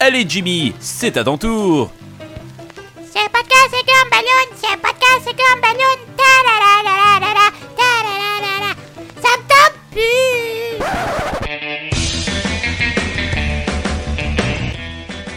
[0.00, 1.90] Allez Jimmy, c'est à ton tour.
[3.12, 5.96] C'est podcast, c'est comme ballon, c'est un podcast, c'est comme ballon.
[6.16, 7.46] Ta la la la la la
[7.78, 8.70] ta la la la la.
[9.22, 10.74] Ça me tente plus.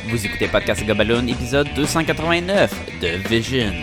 [0.09, 2.71] Vous écoutez Podcast Gobaloon, épisode 289
[3.01, 3.73] de Vision.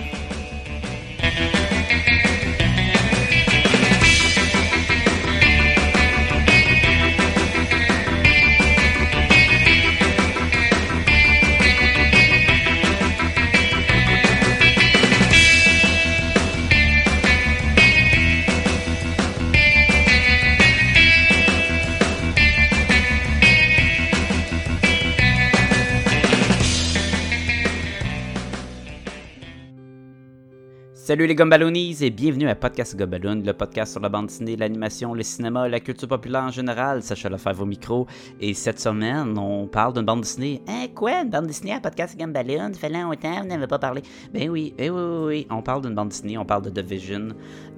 [31.14, 35.14] Salut les Gumballoonies et bienvenue à Podcast Gumballoon, le podcast sur la bande dessinée, l'animation,
[35.14, 37.04] le cinéma, la culture populaire en général.
[37.04, 38.08] Sacha Lefebvre au micro.
[38.40, 40.60] Et cette semaine, on parle d'une bande dessinée.
[40.66, 41.22] Hein, quoi?
[41.22, 42.72] Une bande dessinée à Podcast Gumballoon?
[42.72, 44.02] Ça fait longtemps, vous n'avez pas parlé.
[44.32, 45.46] Ben oui, eh oui, oui, oui.
[45.50, 47.28] On parle d'une bande dessinée, on parle de The Vision,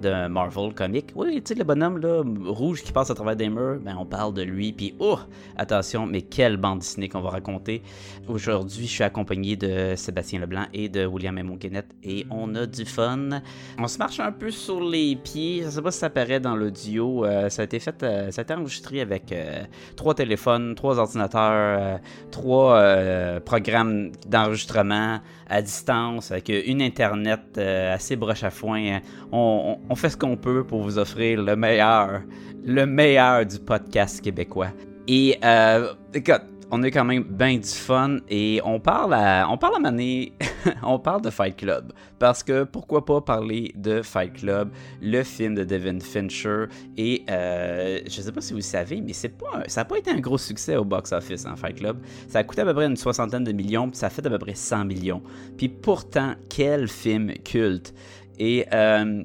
[0.00, 1.12] de Marvel Comics.
[1.14, 4.06] Oui, tu sais, le bonhomme là, rouge qui passe à travers des murs, ben on
[4.06, 4.72] parle de lui.
[4.72, 5.18] Puis, oh,
[5.58, 7.82] attention, mais quelle bande dessinée qu'on va raconter.
[8.28, 11.54] Aujourd'hui, je suis accompagné de Sébastien Leblanc et de William M.
[11.58, 13.25] Guinette et on a du fun.
[13.78, 15.62] On se marche un peu sur les pieds.
[15.64, 17.24] Je sais pas si ça paraît dans l'audio.
[17.24, 19.64] Euh, ça a été euh, ça a été enregistré avec euh,
[19.96, 22.82] trois téléphones, trois ordinateurs, trois
[23.44, 29.00] programmes d'enregistrement à distance, avec une internet assez broche à foin.
[29.32, 32.22] On, on fait ce qu'on peut pour vous offrir le meilleur,
[32.64, 34.70] le meilleur du podcast québécois.
[35.08, 35.38] Et
[36.14, 39.78] écoute, on a quand même bien du fun et on parle à, on parle à
[39.78, 40.32] Mané,
[40.82, 41.92] on parle de Fight Club.
[42.18, 46.64] Parce que pourquoi pas parler de Fight Club, le film de Devin Fincher
[46.96, 49.28] et euh, je sais pas si vous savez mais ça
[49.80, 52.44] a pas été un gros succès au box office en hein, Fight Club, ça a
[52.44, 54.54] coûté à peu près une soixantaine de millions puis ça a fait à peu près
[54.54, 55.22] 100 millions.
[55.56, 57.94] Puis pourtant quel film culte.
[58.38, 59.22] Et euh,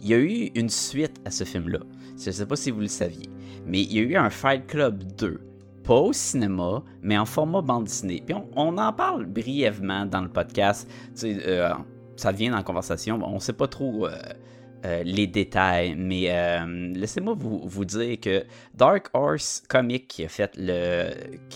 [0.00, 1.78] il y a eu une suite à ce film là,
[2.18, 3.28] je sais pas si vous le saviez
[3.66, 5.40] mais il y a eu un Fight Club 2
[5.86, 8.22] pas au cinéma, mais en format bande dessinée.
[8.26, 10.90] Puis on, en parle brièvement dans le podcast.
[11.22, 11.72] Euh,
[12.16, 13.20] ça vient dans la conversation.
[13.22, 14.10] On sait pas trop euh,
[14.84, 16.28] euh, les détails, mais
[16.92, 21.10] laissez-moi vous, vous, dire que Dark Horse Comic qui a fait le,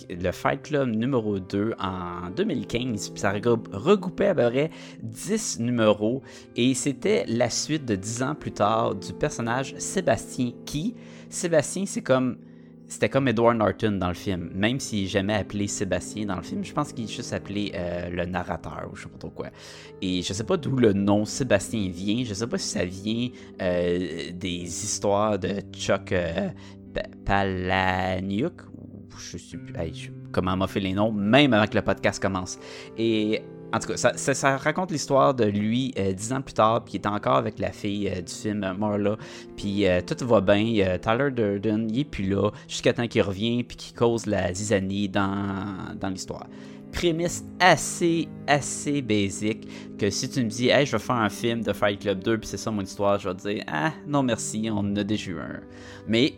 [0.09, 4.71] le Fight Club numéro 2 en 2015, puis ça regroupait à peu près
[5.03, 6.23] 10 numéros,
[6.55, 10.95] et c'était la suite de 10 ans plus tard du personnage Sébastien qui,
[11.29, 12.39] Sébastien, c'est comme
[12.91, 16.43] c'était comme Edward Norton dans le film, même s'il n'est jamais appelé Sébastien dans le
[16.43, 19.31] film, je pense qu'il est juste appelé euh, le narrateur ou je sais pas trop
[19.31, 19.51] quoi.
[20.03, 23.29] Et je sais pas d'où le nom Sébastien vient, je sais pas si ça vient
[23.63, 26.49] euh, des histoires de Chuck euh,
[27.25, 28.61] Palahniuk,
[29.19, 29.73] je sais plus
[30.33, 32.59] comment m'a fait les noms, même avant que le podcast commence.
[32.99, 33.41] Et
[33.73, 37.01] en tout cas, ça, raconte l'histoire de lui euh, dix ans plus tard, puis il
[37.01, 39.17] est encore avec la fille euh, du film euh, Marla,
[39.57, 40.99] puis tout va bien.
[40.99, 45.09] Tyler Durden, il est plus là, jusqu'à temps qu'il revient, puis qu'il cause la zizanie
[45.09, 46.47] dans, dans l'histoire.
[46.93, 51.63] Prémisse assez, assez basique, que si tu me dis, hey, je vais faire un film
[51.63, 54.25] de Fight Club 2, puis c'est ça mon histoire, je vais te dire, ah, non
[54.25, 55.61] merci, on en a déjà eu un.
[56.09, 56.35] Mais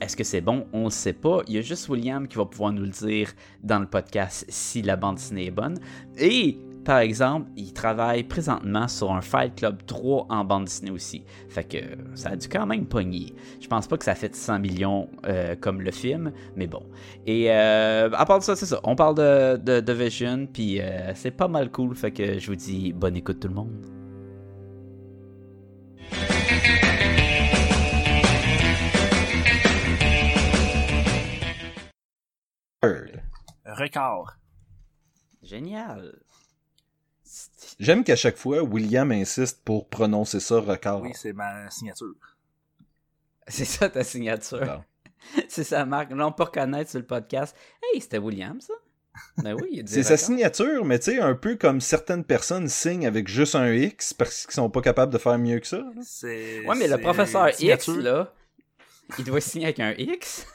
[0.00, 0.66] est-ce que c'est bon?
[0.72, 1.40] On ne sait pas.
[1.46, 4.82] Il y a juste William qui va pouvoir nous le dire dans le podcast si
[4.82, 5.78] la bande dessinée est bonne.
[6.18, 11.24] Et par exemple, il travaille présentement sur un Fight Club 3 en bande dessinée aussi.
[11.48, 11.78] Fait que
[12.14, 13.34] ça a dû quand même pogner.
[13.60, 16.82] Je pense pas que ça fait 100 millions euh, comme le film, mais bon.
[17.26, 18.80] Et euh, à part de ça, c'est ça.
[18.84, 21.94] On parle de, de, Vision, puis euh, c'est pas mal cool.
[21.94, 23.72] Fait que je vous dis bonne écoute tout le monde.
[33.64, 34.34] Record.
[35.42, 36.12] Génial.
[37.78, 41.02] J'aime qu'à chaque fois, William insiste pour prononcer ça record.
[41.02, 42.14] Oui, c'est ma signature.
[43.48, 44.82] C'est ça ta signature.
[45.48, 46.10] c'est sa marque.
[46.12, 47.54] Là, on peut reconnaître sur le podcast.
[47.82, 48.72] Hey, c'était William, ça?
[49.42, 53.28] Ben oui, c'est sa signature, mais tu sais, un peu comme certaines personnes signent avec
[53.28, 55.84] juste un X parce qu'ils sont pas capables de faire mieux que ça.
[56.24, 58.32] Ouais, mais le professeur X, là,
[59.18, 60.46] il doit signer avec un X.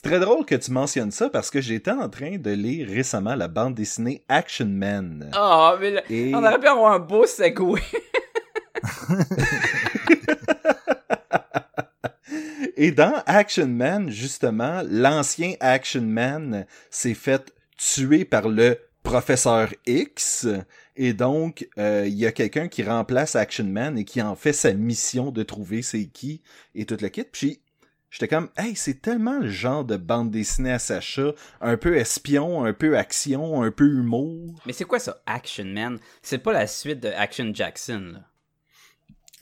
[0.00, 3.34] C'est très drôle que tu mentionnes ça parce que j'étais en train de lire récemment
[3.34, 5.28] la bande dessinée Action Man.
[5.34, 7.82] Ah, oh, mais on aurait pu avoir un beau segway.
[12.76, 20.46] Et dans Action Man, justement, l'ancien Action Man s'est fait tuer par le professeur X.
[20.94, 24.52] Et donc, euh, il y a quelqu'un qui remplace Action Man et qui en fait
[24.52, 26.40] sa mission de trouver c'est qui
[26.76, 27.24] et toute la kit.
[27.24, 27.62] Puis
[28.10, 32.64] J'étais comme, hey, c'est tellement le genre de bande dessinée à Sacha, un peu espion,
[32.64, 34.54] un peu action, un peu humour.
[34.64, 35.98] Mais c'est quoi ça, Action Man?
[36.22, 38.20] C'est pas la suite de Action Jackson, là.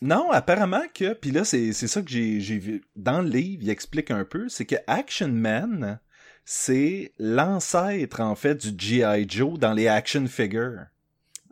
[0.02, 2.84] Non, apparemment que, puis là, c'est ça que j'ai j'ai vu.
[2.96, 6.00] Dans le livre, il explique un peu, c'est que Action Man,
[6.44, 9.26] c'est l'ancêtre, en fait, du G.I.
[9.28, 10.86] Joe dans les action figures.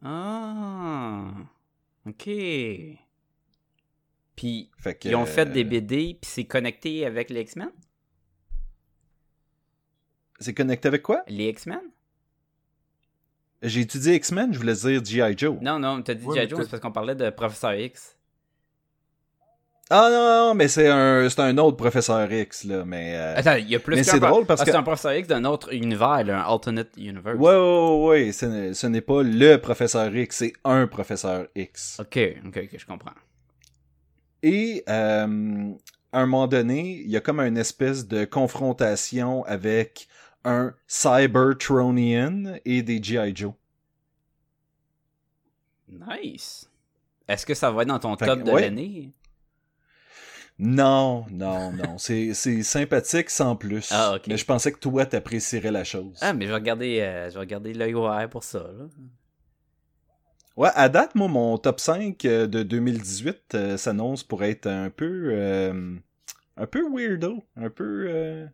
[0.02, 1.30] Ah,
[2.06, 2.28] ok.
[4.36, 7.70] Puis, Fait que, ils ont fait des euh, BD, puis c'est connecté avec les X-Men?
[10.40, 11.22] C'est connecté avec quoi?
[11.28, 11.80] Les X-Men?
[13.62, 15.38] J'ai étudié X-Men, je voulais dire G.I.
[15.38, 15.56] Joe.
[15.62, 16.50] Non, non, t'as dit Ouais, G.I.
[16.50, 18.16] Joe, c'est parce qu'on parlait de Professeur X.
[19.90, 23.14] Ah non, non, mais c'est un, c'est un autre professeur X, là, mais...
[23.16, 25.14] euh, Attends, il y a plus c'est pro- drôle parce Ah, que- c'est un Professeur
[25.14, 27.38] X d'un autre univers, là, un alternate universe.
[27.38, 32.00] Ouais, ouais, ouais, ce n'est- ce n'est pas le professeur X, c'est un professeur X.
[32.00, 33.12] Ok, ok, ok, je comprends.
[34.44, 35.72] Et euh,
[36.12, 40.06] à un moment donné, il y a comme une espèce de confrontation avec
[40.44, 43.34] un Cybertronian et des G.I.
[43.34, 43.54] Joe.
[45.88, 46.70] Nice.
[47.26, 48.60] Est-ce que ça va être dans ton Fait top que, de ouais.
[48.60, 49.12] l'année?
[50.58, 51.96] Non, non, non.
[51.96, 53.88] C'est sympathique sans plus.
[53.92, 54.26] Ah, ok.
[54.28, 56.18] Mais je pensais que toi, t'apprécierais la chose.
[56.20, 58.84] Ah, mais je vais regarder, euh, je vais regarder l'œil ouvert pour ça, là.
[60.56, 64.88] Ouais, à date, moi, mon top 5 euh, de 2018 euh, s'annonce pour être un
[64.90, 65.30] peu...
[65.32, 65.96] euh,
[66.56, 67.42] un peu weirdo.
[67.56, 68.06] Un peu...
[68.08, 68.46] euh,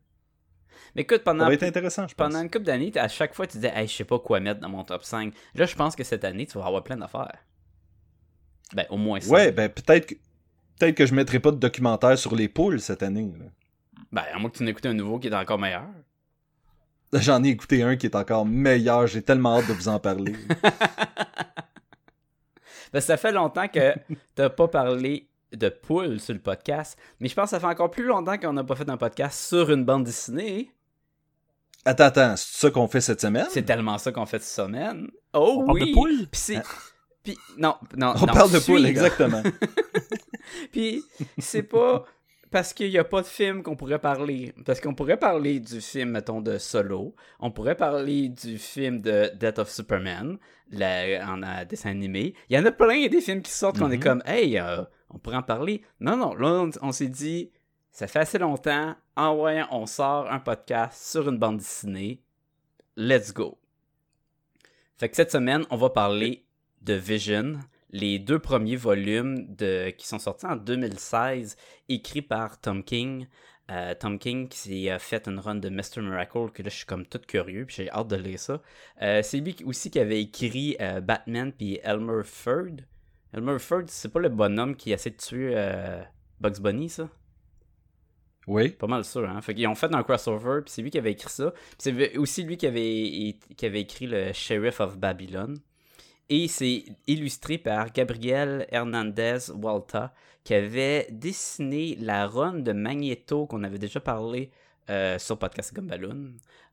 [0.96, 2.26] Mais écoute, ça pendant, va être intéressant, je pense.
[2.26, 4.60] pendant une couple d'années, à chaque fois, tu disais, hey, je sais pas quoi mettre
[4.60, 5.34] dans mon top 5.
[5.54, 7.36] Là, je pense que cette année, tu vas avoir plein d'affaires.
[8.74, 9.30] Ben, au moins ça.
[9.30, 10.14] Ouais, ben peut-être que...
[10.78, 13.30] Peut-être que je mettrai pas de documentaire sur les poules cette année.
[13.38, 13.44] là.
[14.12, 15.84] Ben, à moins que tu n'écoutes un nouveau qui est encore meilleur.
[17.12, 19.06] J'en ai écouté un qui est encore meilleur.
[19.06, 20.34] J'ai tellement hâte de vous en parler.
[22.92, 23.94] Ben, ça fait longtemps que
[24.34, 27.90] t'as pas parlé de poules sur le podcast, mais je pense que ça fait encore
[27.90, 30.70] plus longtemps qu'on n'a pas fait un podcast sur une bande dessinée.
[31.84, 33.46] attends, attends, c'est ça qu'on fait cette semaine?
[33.50, 35.08] C'est tellement ça qu'on fait cette semaine.
[35.32, 35.88] Oh On parle oui!
[35.90, 36.26] de poules?
[36.30, 36.62] Puis c'est...
[37.22, 38.88] Puis, non, non, On non, parle de là.
[38.88, 39.42] exactement.
[40.72, 41.02] Puis
[41.38, 42.04] c'est pas
[42.50, 44.52] parce qu'il n'y a pas de film qu'on pourrait parler.
[44.64, 47.14] Parce qu'on pourrait parler du film, mettons, de Solo.
[47.38, 50.38] On pourrait parler du film de Death of Superman,
[50.70, 52.34] la- en euh, dessin animé.
[52.48, 54.02] Il y en a plein des films qui sortent qu'on est Mhm.
[54.02, 55.82] comme, hey, euh, on pourrait en parler.
[56.00, 57.50] Non, non, là, on, on s'est dit,
[57.92, 58.94] ça fait assez longtemps.
[59.16, 62.22] En voyant, on sort un podcast sur une bande dessinée.
[62.96, 63.58] Let's go.
[64.96, 66.44] Fait que cette semaine, on va parler
[66.82, 67.58] de Vision,
[67.92, 71.56] les deux premiers volumes de, qui sont sortis en 2016,
[71.88, 73.26] écrits par Tom King.
[73.70, 76.00] Euh, Tom King qui a fait une run de Mr.
[76.00, 78.60] Miracle, que là je suis comme tout curieux, puis j'ai hâte de lire ça.
[79.02, 82.84] Euh, c'est lui aussi qui avait écrit euh, Batman puis Elmer Fudd.
[83.32, 86.02] Elmer Fudd, c'est pas le bonhomme qui essaie de tuer euh,
[86.40, 87.08] Bugs Bunny, ça?
[88.48, 88.70] Oui.
[88.70, 89.40] Pas mal sûr, hein?
[89.42, 91.52] Fait qu'ils ont fait un crossover, puis c'est lui qui avait écrit ça.
[91.78, 95.54] C'est aussi lui qui avait, qui avait écrit le Sheriff of Babylon.
[96.30, 103.64] Et c'est illustré par Gabriel Hernandez Walta, qui avait dessiné la run de Magneto qu'on
[103.64, 104.50] avait déjà parlé
[104.88, 106.32] euh, sur Podcast Gumballoon.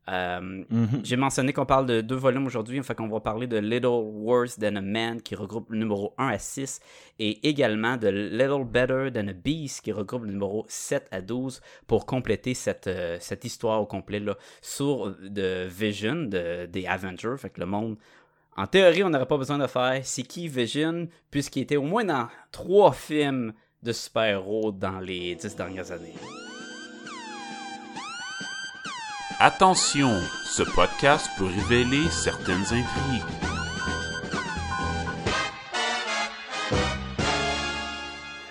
[0.09, 1.01] Euh, Mhm.
[1.03, 4.57] j'ai mentionné qu'on parle de deux volumes aujourd'hui, fait qu'on va parler de Little Worse
[4.57, 6.79] Than a Man qui regroupe le numéro 1 à 6
[7.19, 11.61] et également de Little Better Than a Beast qui regroupe le numéro 7 à 12
[11.87, 17.35] pour compléter cette, euh, cette histoire au complet là, sur de Vision de, des Avengers.
[17.37, 17.97] Fait que le monde,
[18.57, 22.03] en théorie, on n'aurait pas besoin de faire c'est qui Vision puisqu'il était au moins
[22.03, 26.15] dans trois films de super-héros dans les dix dernières années.
[29.39, 30.09] Attention,
[30.45, 33.23] ce podcast peut révéler certaines intrigues.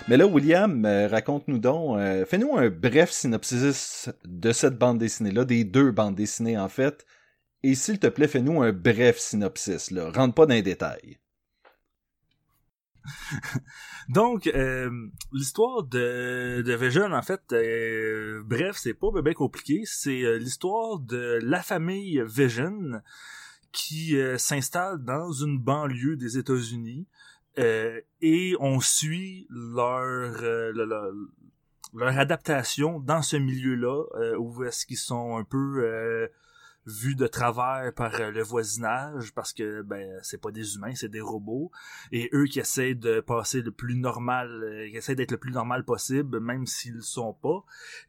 [0.07, 5.43] Mais là, William, euh, raconte-nous donc, euh, fais-nous un bref synopsis de cette bande dessinée-là,
[5.43, 7.05] des deux bandes dessinées en fait.
[7.63, 10.11] Et s'il te plaît, fais-nous un bref synopsis, là.
[10.11, 11.17] Rentre pas dans les détails.
[14.09, 14.89] Donc, euh,
[15.31, 19.81] l'histoire de, de Vision, en fait, euh, bref, c'est pas bien compliqué.
[19.85, 23.01] C'est euh, l'histoire de la famille Vision
[23.71, 27.07] qui euh, s'installe dans une banlieue des États-Unis
[28.21, 31.29] et on suit leur, euh, le- le-
[31.95, 34.03] leur adaptation dans ce milieu-là
[34.37, 36.29] où est-ce qu'ils sont un peu
[36.87, 41.09] vus de travers par euh, le voisinage parce que ben c'est pas des humains, c'est
[41.09, 41.71] des robots.
[42.11, 45.51] Et eux qui essaient de passer le plus normal, euh, qui essaient d'être le plus
[45.51, 47.63] normal possible même s'ils le sont pas.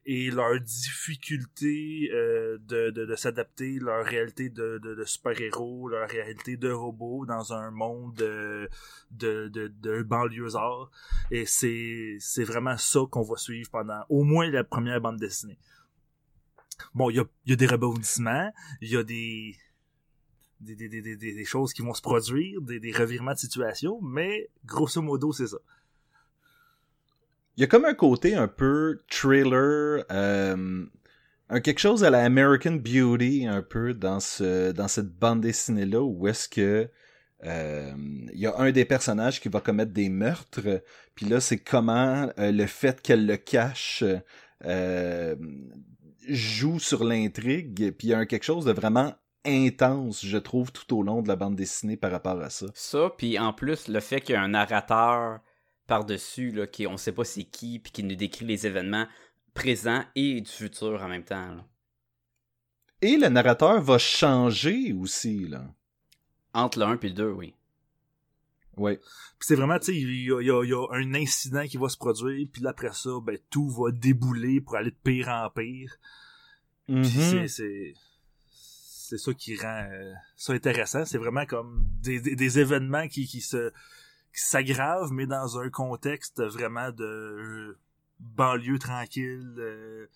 [0.06, 6.08] Et leur difficulté euh, de, de, de s'adapter, leur réalité de, de, de super-héros, leur
[6.08, 8.68] réalité de robots dans un monde euh,
[9.10, 10.90] de, de, de banlieusards
[11.30, 15.58] et c'est c'est vraiment ça qu'on va suivre pendant au moins la première bande dessinée.
[16.94, 19.56] Bon, il y a, y a des rebondissements, il y a des
[20.60, 25.00] des, des, des, des, choses qui vont se produire, des, revirements de situation, mais grosso
[25.00, 25.58] modo, c'est ça.
[27.56, 30.86] Il y a comme un côté un peu thriller, euh,
[31.48, 35.86] un quelque chose à la American Beauty un peu dans ce dans cette bande dessinée
[35.86, 36.88] là où est-ce que
[37.44, 37.92] euh,
[38.32, 40.82] il y a un des personnages qui va commettre des meurtres,
[41.14, 44.04] puis là c'est comment euh, le fait qu'elle le cache
[46.28, 50.72] joue sur l'intrigue, puis il y a un, quelque chose de vraiment intense, je trouve,
[50.72, 52.66] tout au long de la bande dessinée par rapport à ça.
[52.74, 55.40] Ça, puis en plus, le fait qu'il y a un narrateur
[55.86, 59.06] par-dessus, là, qui on sait pas c'est qui, puis qui nous décrit les événements
[59.54, 61.54] présents et du futur en même temps.
[61.54, 61.64] là.
[63.00, 65.64] Et le narrateur va changer aussi, là.
[66.52, 67.54] Entre le 1 et le 2, oui.
[68.78, 68.96] Ouais.
[68.96, 71.14] Puis c'est vraiment, tu sais, il y a, il y a- il y a un
[71.14, 74.90] incident qui va se produire, puis là, après ça, ben, tout va débouler pour aller
[74.90, 75.96] de pire en pire.
[76.86, 77.48] Puis Mhm.
[77.48, 77.94] c'est-
[78.50, 81.04] c'est ça qui rend euh, ça intéressant.
[81.04, 83.70] C'est vraiment comme des, des, des événements qui, qui se
[84.34, 87.78] qui s'aggravent, mais dans un contexte vraiment de euh,
[88.20, 90.06] banlieue tranquille euh,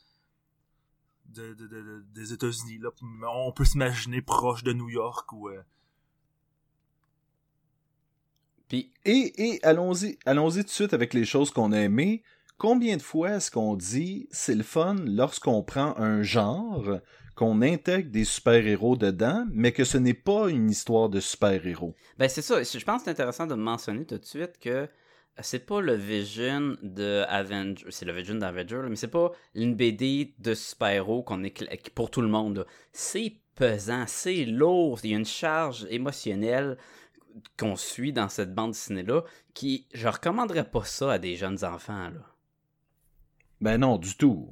[1.26, 2.80] de, de, de- de- des États-Unis.
[3.26, 5.48] On peut s'imaginer proche de New York ou
[8.72, 12.22] Puis, Et, et allons-y, allons-y tout de suite avec les choses qu'on a aimées.
[12.56, 17.00] Combien de fois est-ce qu'on dit c'est le fun lorsqu'on prend un genre,
[17.34, 21.94] qu'on intègre des super-héros dedans, mais que ce n'est pas une histoire de super-héros?
[22.16, 22.62] ben c'est ça.
[22.62, 24.88] Je pense que c'est intéressant de mentionner tout de suite que
[25.42, 30.32] c'est pas le Vision de Avenger, c'est le Vision d'Avenger, mais c'est pas une BD
[30.38, 32.66] de super-héros qu'on est pour tout le monde.
[32.90, 36.78] C'est pesant, c'est lourd, il y a une charge émotionnelle
[37.58, 39.22] qu'on suit dans cette bande dessinée-là
[39.54, 42.26] qui, je recommanderais pas ça à des jeunes enfants, là.
[43.60, 44.50] Ben non, du tout.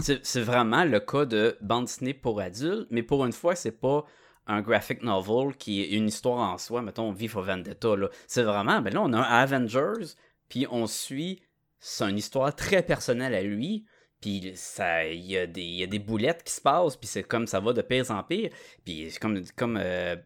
[0.00, 4.04] C'est vraiment le cas de bande dessinée pour adultes, mais pour une fois, c'est pas
[4.46, 7.94] un graphic novel qui est une histoire en soi, mettons V for Vendetta.
[7.96, 8.08] là.
[8.26, 10.14] C'est vraiment, ben là, on a un Avengers,
[10.48, 11.42] puis on suit,
[11.78, 13.84] c'est une histoire très personnelle à lui,
[14.20, 17.06] puis ça, il y, a des- il y a des boulettes qui se passent, puis
[17.06, 18.50] c'est comme ça va de pire en pire,
[18.84, 20.16] puis c'est comme, comme euh,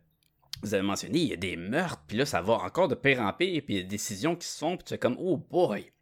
[0.62, 3.20] vous avez mentionné, il y a des meurtres, puis là, ça va encore de pire
[3.20, 5.16] en pire, puis il y a des décisions qui se font, puis tu es comme,
[5.18, 5.92] oh boy!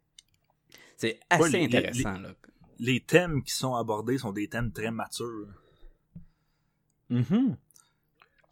[0.97, 2.29] C'est assez Ouais, les- les- intéressant, là.
[2.79, 5.47] les thèmes qui sont abordés sont des thèmes très matures.
[7.09, 7.57] Mhm.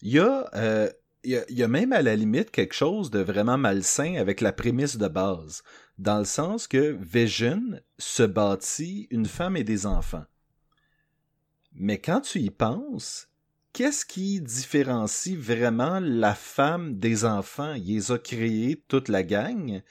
[0.01, 0.89] Il y a, euh,
[1.23, 4.15] il y a, il y a même à la limite quelque chose de vraiment malsain
[4.15, 5.63] avec la prémisse de base,
[5.97, 7.61] dans le sens que Vision
[7.99, 10.25] se bâtit une femme et des enfants.
[11.73, 13.29] Mais quand tu y penses,
[13.73, 17.73] qu'est-ce qui différencie vraiment la femme des enfants?
[17.73, 19.81] Il les a créés toute la gang.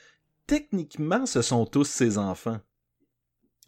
[0.46, 2.60] Techniquement, ce sont tous ses enfants.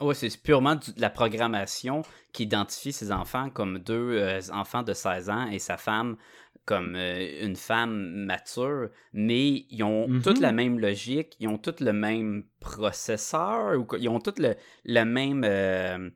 [0.01, 2.03] Oui, c'est purement de la programmation
[2.33, 6.17] qui identifie ses enfants comme deux euh, enfants de 16 ans et sa femme
[6.65, 10.23] comme euh, une femme mature, mais ils ont Mhm.
[10.23, 14.57] toutes la même logique, ils ont tous le même processeur, ou ils ont tous le,
[14.85, 15.43] le même...
[15.45, 16.11] euh,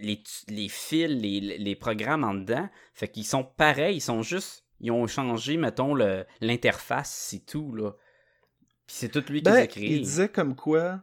[0.00, 4.64] les, les fils, les, les programmes en dedans, fait qu'ils sont pareils, ils sont juste...
[4.80, 7.92] Ils ont changé, mettons, le- l'interface, c'est tout, là.
[8.86, 9.94] Puis c'est tout lui qui les a Ben, créés.
[9.94, 11.02] il disait comme quoi,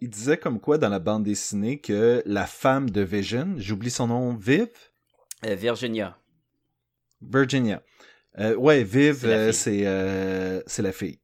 [0.00, 4.06] il disait comme quoi dans la bande dessinée que la femme de Vision, j'oublie son
[4.06, 4.68] nom, Viv,
[5.44, 6.16] Euh, Virginia.
[7.20, 7.82] Virginia.
[8.38, 9.16] Euh, ouais, Viv,
[9.52, 11.20] C'est la euh, la fille.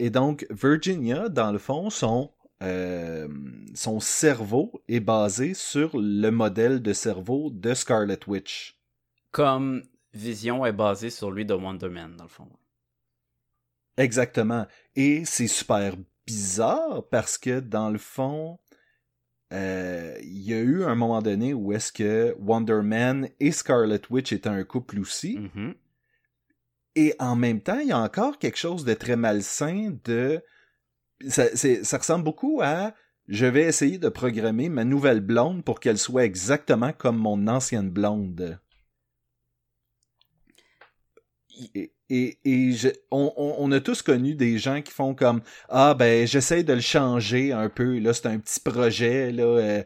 [0.00, 2.33] Et donc Virginia, dans le fond, son
[2.64, 3.28] euh,
[3.74, 8.80] son cerveau est basé sur le modèle de cerveau de Scarlet Witch.
[9.32, 9.82] comme
[10.14, 12.48] Vision est basée sur lui de Wonder Man, dans le fond.
[13.96, 14.66] Exactement.
[14.94, 18.58] Et c'est super bizarre parce que dans le fond,
[19.52, 24.00] euh, il y a eu un moment donné où est-ce que Wonder Man et Scarlet
[24.10, 25.38] Witch étaient un couple aussi.
[25.38, 25.74] Mhm.
[26.96, 30.40] Et en même temps, il y a encore quelque chose de très malsain de...
[31.28, 32.92] Ça, ressemble beaucoup à...
[33.26, 37.88] Je vais essayer de programmer ma nouvelle blonde pour qu'elle soit exactement comme mon ancienne
[37.88, 38.60] blonde.
[42.10, 42.38] Et,
[43.10, 45.40] on, a tous connu des gens qui font comme
[45.70, 49.44] Ah ben j'essaie de le changer un peu, là, c'est un petit projet, là.
[49.44, 49.82] euh,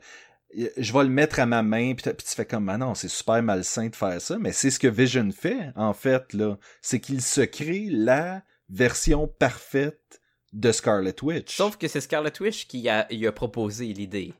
[0.77, 3.09] je vais le mettre à ma main, puis, puis tu fais comme, ah non, c'est
[3.09, 6.59] super malsain de faire ça, mais c'est ce que Vision fait, en fait, là.
[6.81, 10.21] C'est qu'il se crée la version parfaite
[10.59, 11.57] de Scarlet Witch.
[11.57, 14.35] Sauf que c'est Scarlet Witch qui a, il a proposé l'idée.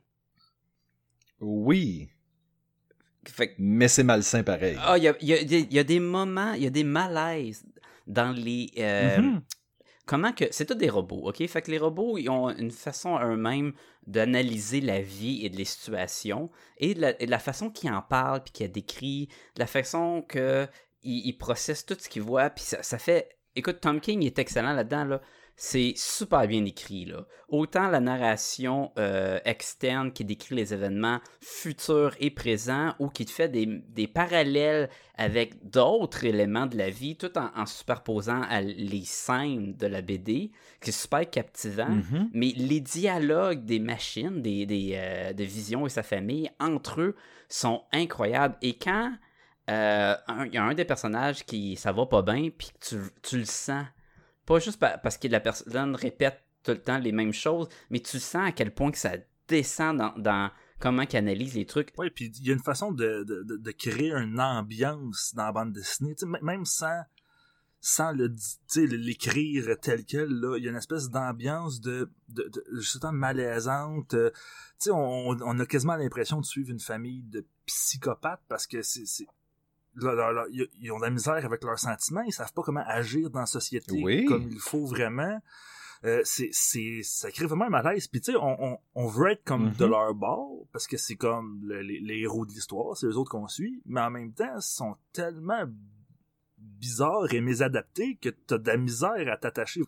[1.39, 2.09] Oui.
[3.25, 4.77] Fait que- Mais c'est malsain pareil.
[4.81, 6.67] Ah, il y a, il y a des- il y a des moments, il y
[6.67, 7.63] a des malaises
[8.07, 8.69] dans les.
[8.77, 9.41] euh, Mhm.
[10.05, 10.45] Comment que.
[10.51, 11.45] C'est tous des robots, ok?
[11.47, 13.73] Fait que les robots, ils ont une façon eux-mêmes
[14.07, 17.91] d'analyser la vie et de les situations, et de la, et de la façon qu'ils
[17.91, 20.67] en parlent, puis qu'ils décrit, de la façon que
[21.03, 23.37] ils, ils processent tout ce qu'ils voient, puis ça, ça fait.
[23.55, 25.21] Écoute, Tom King est excellent là-dedans, là.
[25.61, 27.25] C'est super bien écrit, là.
[27.49, 33.31] Autant la narration euh, externe qui décrit les événements futurs et présents, ou qui te
[33.31, 38.61] fait des, des parallèles avec d'autres éléments de la vie, tout en, en superposant à
[38.61, 41.89] les scènes de la BD, c'est super captivant.
[41.89, 42.29] Mhm.
[42.31, 47.15] Mais les dialogues des machines, des, des, euh, de Vision et sa famille, entre eux,
[47.49, 48.55] sont incroyables.
[48.61, 49.11] Et quand
[49.69, 53.39] euh, il y a un des personnages qui ça va pas bien, puis tu, tu
[53.39, 53.83] le sens,
[54.49, 57.99] pas juste pa- parce que la personne répète tout le temps les mêmes choses, mais
[57.99, 59.11] tu sens à quel point que ça
[59.47, 61.93] descend dans, comment qu'il analyse les trucs.
[61.99, 65.51] Ouais, puis il y a une façon de, de, de, créer une ambiance dans la
[65.51, 67.03] bande dessinée, même sans
[67.81, 68.35] sans le
[68.75, 74.15] l'écrire tel quel il y a une espèce d'ambiance de de, de malaisante.
[74.15, 74.31] euh,
[74.91, 79.27] on a quasiment l'impression de suivre une famille de psychopathes parce que c'est
[80.79, 83.45] ils ont de la misère avec leurs sentiments, ils savent pas comment agir dans la
[83.45, 84.25] société Oui.
[84.25, 85.39] comme il faut vraiment.
[86.05, 89.31] Euh, c'est c'est ça crée vraiment un malaise puis tu sais on, on, on veut
[89.31, 89.73] être comme Mhm.
[89.75, 93.17] de leur bord parce que c'est comme le- les, les héros de l'histoire c'est eux
[93.17, 95.65] autres qu'on suit mais en même temps ils sont tellement
[96.57, 99.81] bizarres et mésadaptés que t'as de la misère à t'attacher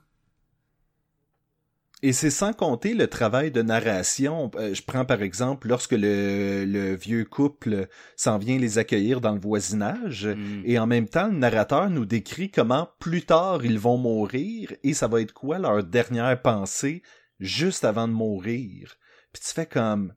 [2.03, 4.49] Et c'est sans compter le travail de narration.
[4.55, 9.33] Euh, je prends par exemple lorsque le, le vieux couple s'en vient les accueillir dans
[9.33, 10.25] le voisinage.
[10.25, 10.63] Mm.
[10.65, 14.93] Et en même temps, le narrateur nous décrit comment plus tard ils vont mourir et
[14.93, 17.03] ça va être quoi leur dernière pensée
[17.39, 18.95] juste avant de mourir.
[19.31, 20.13] Puis tu fais comme...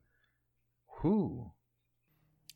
[1.03, 1.51] Ouh.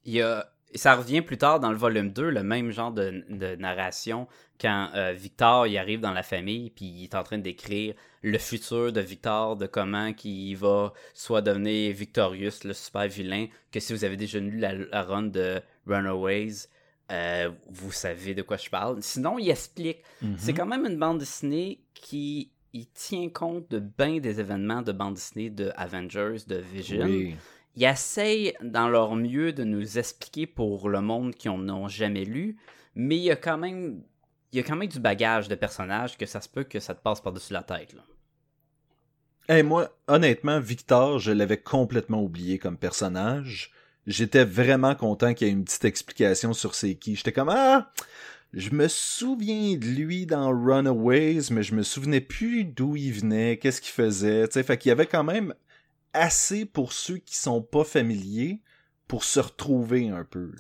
[0.06, 3.24] Il y a, ça revient plus tard dans le volume 2, le même genre de,
[3.30, 4.28] de narration,
[4.60, 8.38] quand euh, Victor il arrive dans la famille, puis il est en train d'écrire le
[8.38, 13.94] futur de Victor, de comment qu'il va soit devenir Victorious, le super vilain, que si
[13.94, 16.68] vous avez déjà lu la, la run de Runaways,
[17.12, 19.02] euh, vous savez de quoi je parle.
[19.02, 20.04] Sinon, il explique.
[20.38, 24.92] C'est quand même une bande dessinée qui il tient compte de bien des événements de
[24.92, 27.36] bande dessinée de Avengers, de Vision Oui.
[27.76, 32.26] ils essayent dans leur mieux de nous expliquer pour le monde qui en ont jamais
[32.26, 32.58] lu,
[32.94, 34.04] mais il y a quand même
[34.52, 36.96] il y a quand même du bagage de personnages que ça se peut que ça
[36.96, 37.94] te passe par-dessus la tête.
[37.94, 39.64] Là.
[39.64, 43.72] Moi, honnêtement, Victor, je l'avais complètement oublié comme personnage.
[44.06, 47.16] J'étais vraiment content qu'il y ait une petite explication sur c'est qui.
[47.16, 47.92] J'étais comme ah,
[48.54, 53.58] je me souviens de lui dans Runaways, mais je me souvenais plus d'où il venait,
[53.58, 54.48] qu'est-ce qu'il faisait.
[54.48, 55.54] Tu sais, fait qu'il y avait quand même
[56.14, 58.62] assez pour ceux qui sont pas familiers
[59.08, 60.52] pour se retrouver un peu.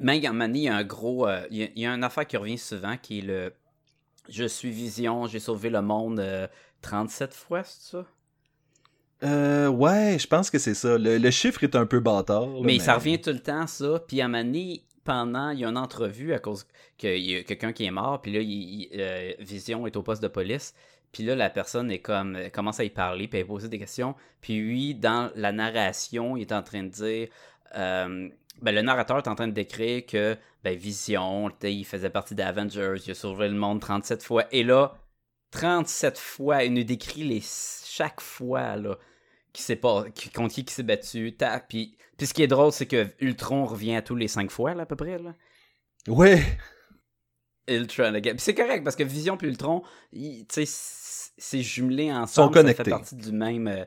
[0.00, 1.82] Mais à un moment donné, il y a un gros euh, il, y a, il
[1.82, 3.52] y a une affaire qui revient souvent qui est le
[4.28, 6.48] je suis Vision, j'ai sauvé le monde euh,
[6.82, 8.04] 37 fois, c'est ça?
[9.22, 10.98] Euh, ouais, je pense que c'est ça.
[10.98, 12.46] Le, le chiffre est un peu bâtard.
[12.46, 14.00] là, mais, ça revient tout le temps, ça.
[14.06, 16.66] Puis à un moment donné, pendant, il y a une entrevue à cause
[16.98, 18.50] qu'il y a quelqu'un qui est mort, puis là, il-
[18.92, 20.74] il- euh, Vision est au poste de police.
[21.12, 24.14] Puis là, la personne est comme, commence à y parler, puis elle poser des questions.
[24.42, 27.28] Puis lui, dans la narration, il est en train de dire,
[27.76, 28.28] euh,
[28.62, 32.42] ben, le narrateur est en train de décrire que ben, Vision, il faisait partie des
[32.42, 34.44] Avengers, il a sauvé le monde 37 fois.
[34.52, 34.96] Et là,
[35.52, 38.96] 37 fois, il nous décrit les, chaque fois là,
[39.52, 41.36] qui s'est pas, qui, contre qui s'est battu.
[41.68, 44.74] Puis, puis ce qui est drôle, c'est que Ultron revient à tous les 5 fois,
[44.74, 45.18] là, à peu près.
[45.18, 45.34] Là.
[46.08, 46.42] Ouais.
[47.68, 48.32] Ultron again.
[48.32, 49.82] Puis c'est correct parce que Vision puis Ultron,
[50.48, 52.28] c'est jumelé ensemble.
[52.28, 52.84] Sont Ça connectés.
[52.84, 53.66] fait partie du même.
[53.68, 53.84] euh,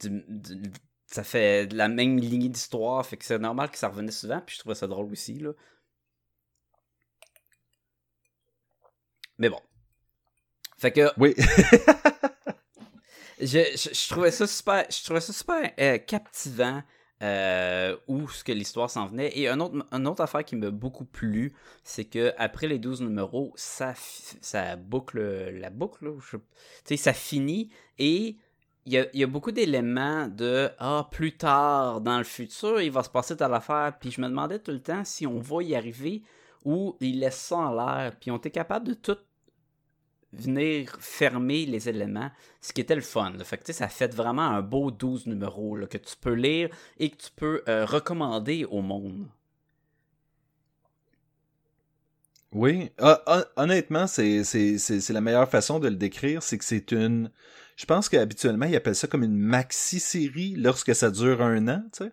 [0.00, 0.70] du- du-
[1.08, 3.04] ça fait de la même lignée d'histoire.
[3.04, 4.42] Fait que c'est normal que ça revenait souvent.
[4.44, 5.38] Puis je trouvais ça drôle aussi.
[5.38, 5.52] Là.
[9.38, 9.60] Mais bon.
[10.76, 11.34] Fait que Oui.
[13.40, 16.82] je, je, je trouvais ça super, je trouvais ça super euh, captivant
[17.22, 19.36] euh, où ce que l'histoire s'en venait.
[19.38, 23.00] Et un autre, une autre affaire qui m'a beaucoup plu, c'est que après les 12
[23.00, 26.12] numéros, ça, ça boucle la boucle.
[26.30, 26.38] Tu
[26.84, 28.36] sais, ça finit et
[28.88, 33.10] il y a, beaucoup d'éléments de ah plus tard dans le futur il va se
[33.10, 33.94] passer telle affaire.
[34.00, 36.22] Puis je me demandais tout le temps si on va y arriver
[36.64, 38.16] ou ils laissent ça en l'air.
[38.18, 39.16] Puis on était capable de tout
[40.32, 43.32] venir fermer les éléments, ce qui était le fun.
[43.36, 43.44] là.
[43.44, 47.16] Fait que, ça fait vraiment un beau 12 numéros que tu peux lire et que
[47.16, 49.26] tu peux euh, recommander au monde.
[52.52, 54.42] Oui, Ah, hon- honnêtement, c'est
[55.10, 57.30] la meilleure façon de le décrire, c'est que c'est une...
[57.78, 62.04] Je pense qu'habituellement, ils appellent ça comme une maxi-série lorsque ça dure un an, tu
[62.04, 62.12] sais.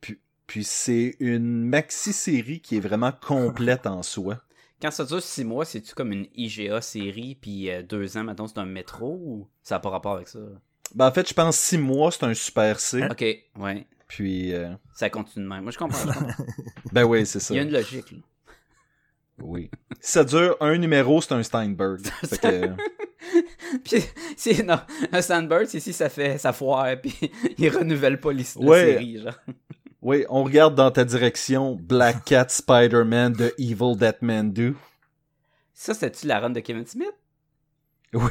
[0.00, 4.40] Puis, puis c'est une maxi-série qui est vraiment complète en soi.
[4.80, 8.58] Quand ça dure 6 mois, c'est-tu comme une IGA série, puis 2 ans, maintenant c'est
[8.58, 10.40] un métro, ou ça n'a pas rapport avec ça?
[10.94, 13.04] Ben, en fait, je pense six mois, c'est un super C.
[13.10, 13.24] Ok,
[13.58, 15.62] ouais, Puis, euh, ça continue de même.
[15.62, 15.98] Moi, je comprends.
[15.98, 16.44] je comprends.
[16.92, 17.52] ben oui, c'est ça.
[17.52, 18.18] Il y a une logique, là.
[19.42, 19.70] Oui.
[20.00, 22.00] Si ça dure un numéro, c'est un Steinberg.
[22.26, 22.70] Fait que,
[23.84, 24.80] Puis, non,
[25.12, 27.14] un Sandbird, c'est si ça fait, ça foire, puis
[27.58, 28.92] il renouvelle pas l'histoire Ouais.
[28.92, 29.34] série, genre.
[30.02, 34.74] oui, on regarde dans ta direction Black Cat Spider-Man de Evil That Man Do.
[35.72, 37.12] Ça, c'est-tu la run de Kevin Smith?
[38.12, 38.30] Oui.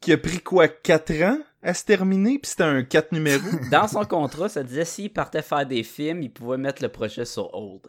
[0.00, 3.42] Qui a pris quoi, 4 ans à se terminer, puis c'était un 4 numéros?
[3.70, 7.24] Dans son contrat, ça disait s'il partait faire des films, il pouvait mettre le projet
[7.24, 7.82] sur hold.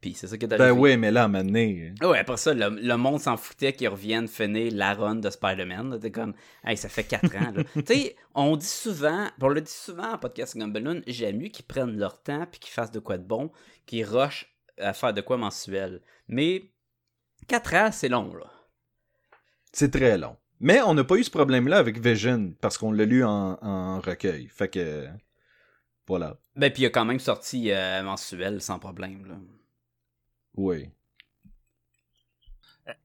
[0.00, 0.70] Puis c'est ça qui est arrivé.
[0.72, 3.36] ben oui, mais là, à un moment donné, Ouais, après ça, le, le monde s'en
[3.36, 5.98] foutait qu'ils reviennent finir la run de Spider-Man.
[6.00, 6.32] T'es comme,
[6.64, 7.52] hey, ça fait 4 ans.
[7.74, 11.66] tu sais, on dit souvent, on le dit souvent en podcast Gumballoon, j'aime mieux qu'ils
[11.66, 13.50] prennent leur temps puis qu'ils fassent de quoi de bon,
[13.84, 14.46] qu'ils rushent
[14.78, 16.00] à faire de quoi mensuel.
[16.28, 16.70] Mais
[17.48, 18.46] 4 ans, c'est long, là.
[19.72, 20.36] c'est très long.
[20.60, 24.00] Mais on n'a pas eu ce problème-là avec Vision, parce qu'on l'a lu en, en
[24.00, 24.46] recueil.
[24.48, 25.06] Fait que,
[26.06, 26.38] voilà.
[26.56, 29.34] Ben, puis il a quand même sorti euh, mensuel sans problème, là.
[30.56, 30.90] Oui.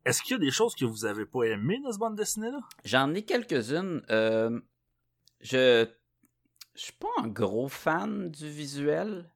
[0.03, 2.60] Est-ce qu'il y a des choses que vous avez pas aimées dans ce bande dessinée-là?
[2.84, 4.03] J'en ai quelques-unes.
[4.10, 4.60] euh,
[5.41, 5.88] je
[6.73, 9.29] je suis pas un gros fan du visuel.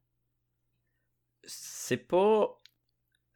[1.44, 2.58] C'est pas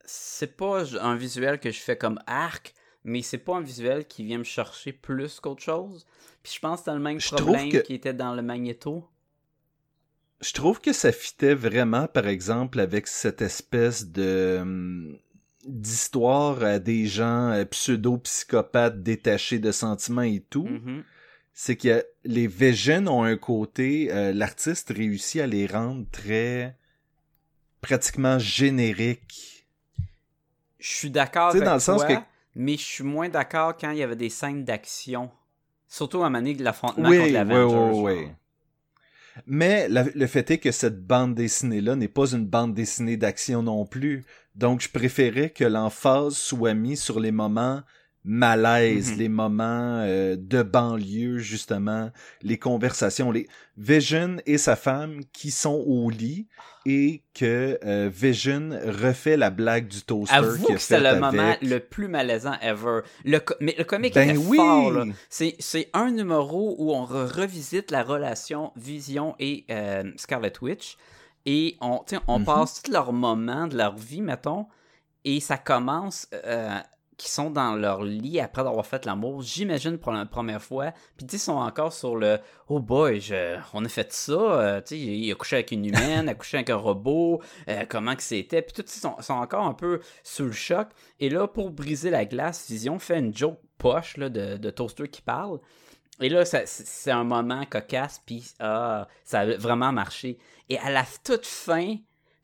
[0.06, 4.24] c'est pas un visuel que je fais comme arc, mais c'est pas un visuel qui
[4.26, 6.06] vient me chercher plus qu'autre chose.
[6.42, 9.08] Puis je pense que c'est le même Je problème que- qui était dans le Magneto.
[10.44, 15.18] Je trouve que ça fitait vraiment, par exemple, avec cette espèce de hum,
[15.66, 20.68] d'histoire à des gens euh, pseudo-psychopathes détachés de sentiments et tout.
[20.68, 21.04] Mhm.
[21.54, 26.76] C'est que les Vision ont un côté, euh, l'artiste réussit à les rendre très
[27.80, 29.68] pratiquement génériques.
[30.80, 32.22] Je suis d'accord avec dans le sens toi, que-
[32.56, 35.32] mais je suis moins d'accord quand il y avait des scènes d'action.
[35.88, 38.02] Surtout à manier de l'affrontement Oui, contre oui, l'Avengers.
[38.02, 38.22] oui, oui.
[38.26, 38.36] genre.
[39.48, 43.86] Mais le fait est que cette bande dessinée-là n'est pas une bande dessinée d'action non
[43.86, 44.24] plus.
[44.56, 47.82] Donc, je préférais que l'emphase soit mise sur les moments
[48.26, 49.18] malaise, Mhm.
[49.20, 55.84] les moments euh, de banlieue, justement, les conversations, les Vision et sa femme qui sont
[55.88, 56.48] au lit
[56.86, 61.80] et que euh, Vision refait la blague du toaster Avoue que fait le moment le
[61.80, 63.02] plus malaisant ever.
[63.26, 64.58] Le co- mais le comique Ben était oui!
[64.58, 65.06] fort.
[65.30, 70.98] C'est, c'est un numéro où on re- revisite la relation Vision et euh, Scarlet Witch.
[71.46, 72.46] Et on, on Mhm.
[72.46, 74.68] passe tous leurs moments de leur vie, mettons.
[75.26, 76.28] Et ça commence
[77.18, 80.92] qu'ils sont dans leur lit après avoir fait l'amour, j'imagine pour la première fois.
[81.18, 84.32] Puis tu sont encore sur le Oh boy, je- on a fait ça.
[84.34, 87.84] euh, tu sais, il a couché avec une humaine, a couché avec un robot, euh,
[87.88, 88.62] comment que c'était.
[88.62, 90.88] Puis tout, ils sont, sont encore un peu sous le choc.
[91.20, 95.22] Et là, pour briser la glace, Vision fait une joke poche de, de toaster qui
[95.22, 95.60] parle.
[96.22, 100.38] Et là, c'est un moment cocasse, puis ah, ça a vraiment marché.
[100.70, 101.96] Et à la toute fin,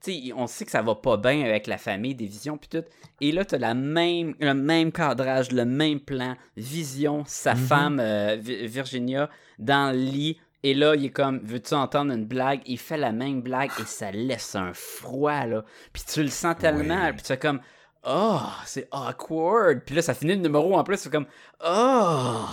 [0.03, 2.69] tu sais, on sait que ça va pas bien avec la famille, des visions, puis
[2.69, 2.85] tout.
[3.21, 6.35] Et là, t'as la même, le même cadrage, le même plan.
[6.55, 7.59] Vision, sa Mhm.
[7.59, 10.37] femme, euh, Vi- Virginia, dans le lit.
[10.63, 12.61] Et là, il est comme, veux-tu entendre une blague?
[12.65, 15.63] Il fait la même blague et ça laisse un froid, là.
[15.93, 17.13] Puis tu le sens tellement, Ouais.
[17.13, 17.61] puis tu es comme,
[18.05, 19.81] oh, c'est awkward.
[19.85, 21.27] Puis là, ça finit le numéro en plus, c'est comme,
[21.65, 22.45] oh,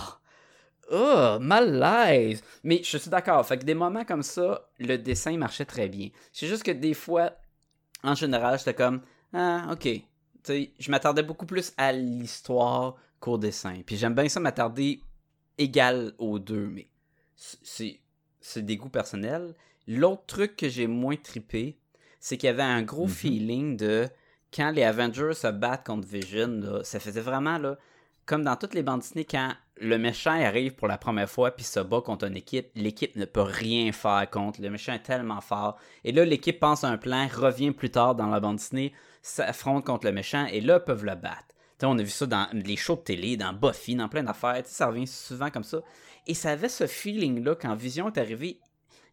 [0.91, 2.41] oh, malaise.
[2.63, 3.45] Mais je suis d'accord.
[3.45, 6.09] Fait que des moments comme ça, le dessin marchait très bien.
[6.31, 7.31] C'est juste que des fois,
[8.03, 9.01] en général, j'étais comme,
[9.33, 9.81] ah, ok.
[9.83, 10.01] Tu
[10.43, 13.81] sais, je m'attardais beaucoup plus à l'histoire qu'au dessin.
[13.85, 15.01] Puis j'aime bien ça m'attarder
[15.57, 16.87] égal aux deux, mais
[17.35, 17.99] c'est
[18.39, 19.53] c'est des goûts personnels.
[19.87, 21.77] L'autre truc que j'ai moins trippé,
[22.19, 23.11] c'est qu'il y avait un gros Mhm.
[23.11, 24.07] feeling de
[24.55, 27.77] quand les Avengers se battent contre Vision, là, ça faisait vraiment là,
[28.27, 31.63] comme dans toutes les bandes dessinées, quand le méchant arrive pour la première fois puis
[31.65, 34.61] se bat contre une équipe, l'équipe ne peut rien faire contre.
[34.61, 35.77] Le méchant est tellement fort.
[36.03, 39.85] Et là, l'équipe pense à un plan, revient plus tard dans la bande dessinée, s'affronte
[39.85, 41.47] contre le méchant et là, peuvent le battre.
[41.79, 44.23] Tu sais, on a vu ça dans les shows de télé, dans Buffy, dans plein
[44.23, 44.61] d'affaires.
[44.65, 45.79] Ça revient souvent comme ça.
[46.25, 48.59] Et ça avait ce feeling-là quand Vision est arrivé.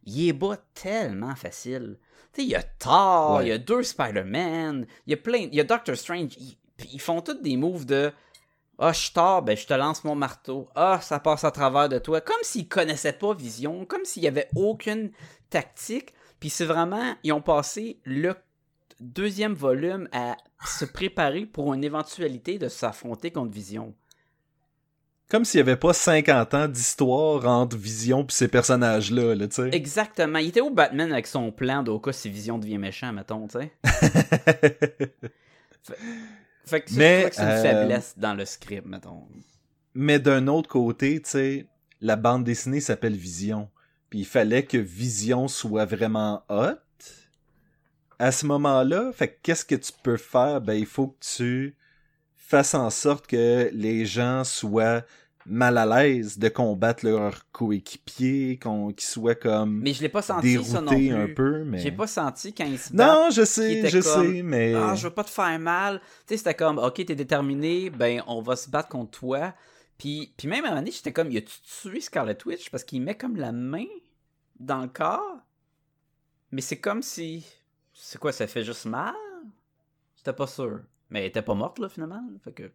[0.05, 1.97] Il est bas tellement facile.
[2.33, 3.45] Tu sais, il y a Thor, Ouais.
[3.45, 5.37] il y a deux Spider-Man, il y a plein.
[5.37, 6.33] Il y a Doctor Strange.
[6.39, 8.11] il- Puis ils font tous des moves de
[8.77, 10.67] Ah, je suis tard, ben je te lance mon marteau.
[10.75, 12.21] Ah, ça passe à travers de toi.
[12.21, 15.11] Comme s'ils connaissaient pas Vision, comme s'il y avait aucune
[15.49, 16.13] tactique.
[16.39, 18.35] Puis c'est vraiment, ils ont passé le
[18.99, 20.35] deuxième volume à
[20.65, 23.93] se préparer pour une éventualité de s'affronter contre Vision.
[25.29, 29.55] Comme s'il y avait pas 50 ans d'histoire entre Vision pis ces personnages-là, là, tu
[29.55, 29.69] sais.
[29.73, 30.37] Exactement.
[30.37, 33.57] Il était où Batman avec son plan d'au cas si Vision devient méchant, mettons, tu
[33.57, 33.71] sais.
[36.65, 39.27] Fait que c'est une euh, faiblesse dans le script, mettons.
[39.93, 41.67] Mais d'un autre côté, tu sais,
[42.01, 43.69] la bande dessinée s'appelle Vision.
[44.09, 46.77] Puis il fallait que Vision soit vraiment hot.
[48.17, 50.61] À ce moment-là, fait que qu'est-ce que tu peux faire?
[50.61, 51.75] Ben, il faut que tu
[52.35, 55.03] fasses en sorte que les gens soient
[55.45, 60.21] mal à l'aise de combattre leurs coéquipiers, qu'on, qu'ils soient comme Mais je l'ai pas
[60.21, 61.11] senti ça non plus.
[61.11, 61.79] un peu, mais...
[61.79, 63.05] J'ai pas senti quand il se bat.
[63.05, 64.73] Non, je il sais, je comme, sais, mais...
[64.73, 65.99] Ah, je veux pas te faire mal.
[65.99, 69.53] Tu sais, c'était comme, ok, t'es déterminé, ben, on va se battre contre toi.
[69.97, 72.69] Puis, puis même à un moment donné, j'étais comme, y a-tu tué Scarlet Witch?
[72.69, 73.85] Parce qu'il met comme la main
[74.59, 75.39] dans le corps.
[76.51, 77.45] Mais c'est comme si.
[77.93, 79.13] C'est quoi, ça fait juste mal?
[80.17, 80.81] J'étais pas sûr.
[81.09, 82.21] Mais elle était pas morte, là, finalement.
[82.43, 82.71] Fait que.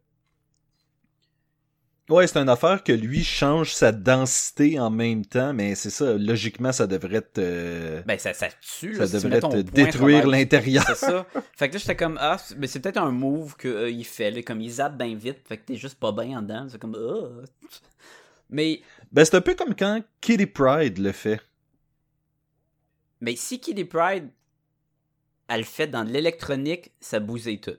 [2.11, 6.15] Ouais, c'est une affaire que lui change sa densité en même temps, mais c'est ça,
[6.15, 7.41] logiquement, ça devrait te...
[7.41, 10.85] euh, Ben, ça, ça tue, Ça si devrait te détruire l'intérieur.
[10.89, 11.25] C'est ça.
[11.57, 14.61] Fait que là, j'étais comme, ah, mais c'est peut-être un move qu'il fait, là, comme
[14.61, 16.67] il zappe bien vite, fait que t'es juste pas bien en dedans.
[16.69, 17.45] C'est comme, ah.
[18.51, 21.41] Mais, Ben, c'est un peu comme quand Kitty Pride le fait.
[23.21, 24.29] mais si Kitty Pride,
[25.47, 27.77] elle le fait dans de l'électronique, ça bousille tout.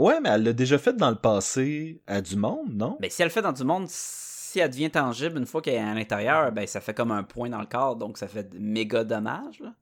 [0.00, 2.96] Ouais, mais elle l'a déjà fait dans le passé à du monde, non?
[3.00, 5.74] Mais si elle le fait dans du monde, si elle devient tangible une fois qu'elle
[5.74, 8.50] est à l'intérieur, ben ça fait comme un point dans le corps, donc ça fait
[8.54, 9.74] méga dommage, là.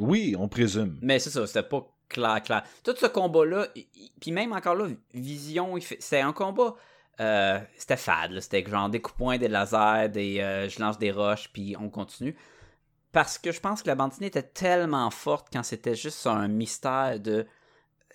[0.00, 0.98] Oui, on présume.
[1.00, 2.64] Mais c'est ça, c'était pas clair, clair.
[2.82, 3.68] Tout ce combat-là,
[4.20, 6.74] puis même encore là, Vision, c'était un combat,
[7.20, 11.12] euh, c'était fade, c'était genre des coups poing, des lasers, des, euh, je lance des
[11.12, 12.34] roches, puis on continue.
[13.12, 16.48] Parce que je pense que la bande dessinée était tellement forte quand c'était juste un
[16.48, 17.46] mystère de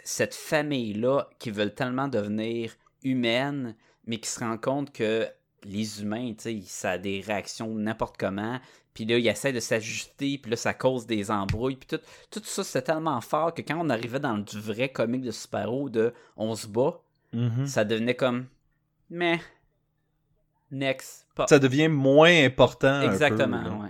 [0.03, 5.27] cette famille-là qui veulent tellement devenir humaine, mais qui se rend compte que
[5.63, 8.59] les humains, tu sais, ça a des réactions n'importe comment.
[8.93, 11.77] Puis là, ils essaient de s'ajuster, puis là, ça cause des embrouilles.
[11.77, 15.21] Puis tout, tout ça, c'est tellement fort que quand on arrivait dans du vrai comique
[15.23, 16.99] de super-héros de on se bat,
[17.33, 17.65] Mhm.
[17.65, 18.45] ça devenait comme.
[19.09, 19.39] Mais.
[20.71, 21.27] Next.
[21.35, 21.47] Pas.
[21.47, 23.89] Ça devient moins important un peu, Exactement, ouais.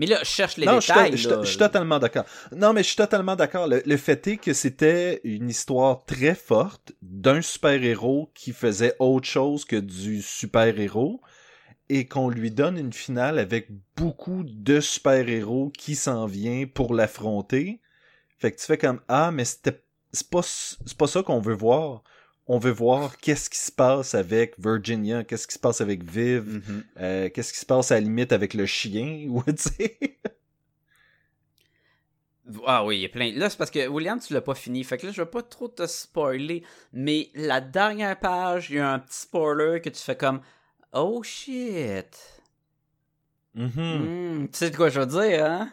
[0.00, 1.14] Mais là, je cherche les non, détails.
[1.14, 1.40] je là.
[1.42, 2.24] je suis totalement d'accord.
[2.56, 3.68] Non, mais je suis totalement d'accord.
[3.68, 9.28] Le, le fait est que c'était une histoire très forte d'un super-héros qui faisait autre
[9.28, 11.20] chose que du super-héros
[11.90, 17.82] et qu'on lui donne une finale avec beaucoup de super-héros qui s'en vient pour l'affronter.
[18.38, 19.84] Fait que tu fais comme ah mais c'était
[20.14, 22.04] c'est pas c'est pas ça qu'on veut voir.
[22.52, 26.42] On veut voir qu'est-ce qui se passe avec Virginia, qu'est-ce qui se passe avec Viv,
[26.68, 26.84] Mhm.
[26.98, 29.98] euh, qu'est-ce qui se passe à la limite avec le chien ou tu sais.
[32.66, 33.30] Ah oui, il y a plein.
[33.36, 34.82] Là, c'est parce que William, tu l'as pas fini.
[34.82, 36.64] Fait que là, je vais pas trop te spoiler.
[36.92, 40.40] Mais la dernière page, il y a un petit spoiler que tu fais comme
[40.92, 42.42] Oh shit.
[43.54, 43.70] Mhm.
[44.42, 45.72] Hmm, tu sais de quoi je veux dire, hein?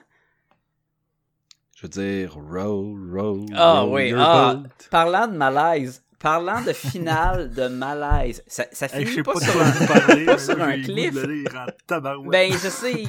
[1.75, 3.45] Je veux dire, roll, roll.
[3.55, 4.69] Ah roll oui, your ah, boat.
[4.91, 10.25] parlant de malaise, parlant de finale de malaise, ça, ça finit pas, pas, sur un...
[10.25, 11.13] pas sur là, un cliff.
[12.25, 13.03] Ben, je sais.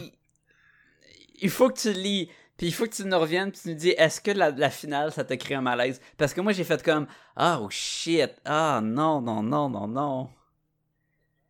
[1.40, 2.30] Il faut que tu lis.
[2.56, 4.68] Puis il faut que tu nous reviennes puis tu nous dis est-ce que la, la
[4.68, 6.00] finale ça t'a créé un malaise?
[6.16, 10.28] Parce que moi j'ai fait comme ah oh shit ah non non non non non.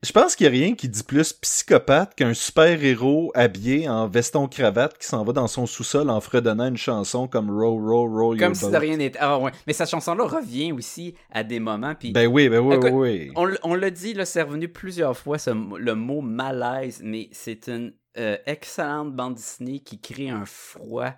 [0.04, 4.96] Je pense qu'il y a rien qui dit plus psychopathe qu'un super-héros habillé en veston-cravate
[4.96, 8.48] qui s'en va dans son sous-sol en fredonnant une chanson comme Roll, Roll, Roll Comme
[8.50, 8.70] Your si Boat.
[8.70, 9.18] de rien n'était.
[9.20, 9.50] Ah ouais.
[9.66, 12.90] Mais cette chanson là revient aussi à des moments puis Ben oui, ben oui, Écoute,
[12.92, 13.32] oui.
[13.34, 17.66] On, on l'a dit, là, c'est revenu plusieurs fois, ce le mot malaise, mais c'est
[17.66, 21.10] une euh, excellente bande dessinée qui crée un froid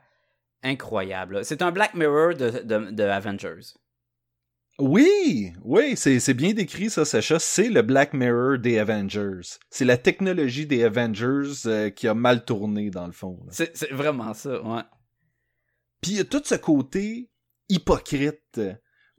[0.63, 1.45] incroyable.
[1.45, 3.75] C'est un Black Mirror de, de, de Avengers.
[4.81, 7.39] Oui, oui, c'est bien décrit ça, Sacha.
[7.39, 9.59] C'est le Black Mirror des Avengers.
[9.69, 13.39] C'est la technologie des Avengers euh, qui a mal tourné, dans le fond.
[13.51, 14.83] C'est c'est vraiment ça, ouais.
[16.01, 17.31] Puis il y a tout ce côté
[17.69, 18.61] hypocrite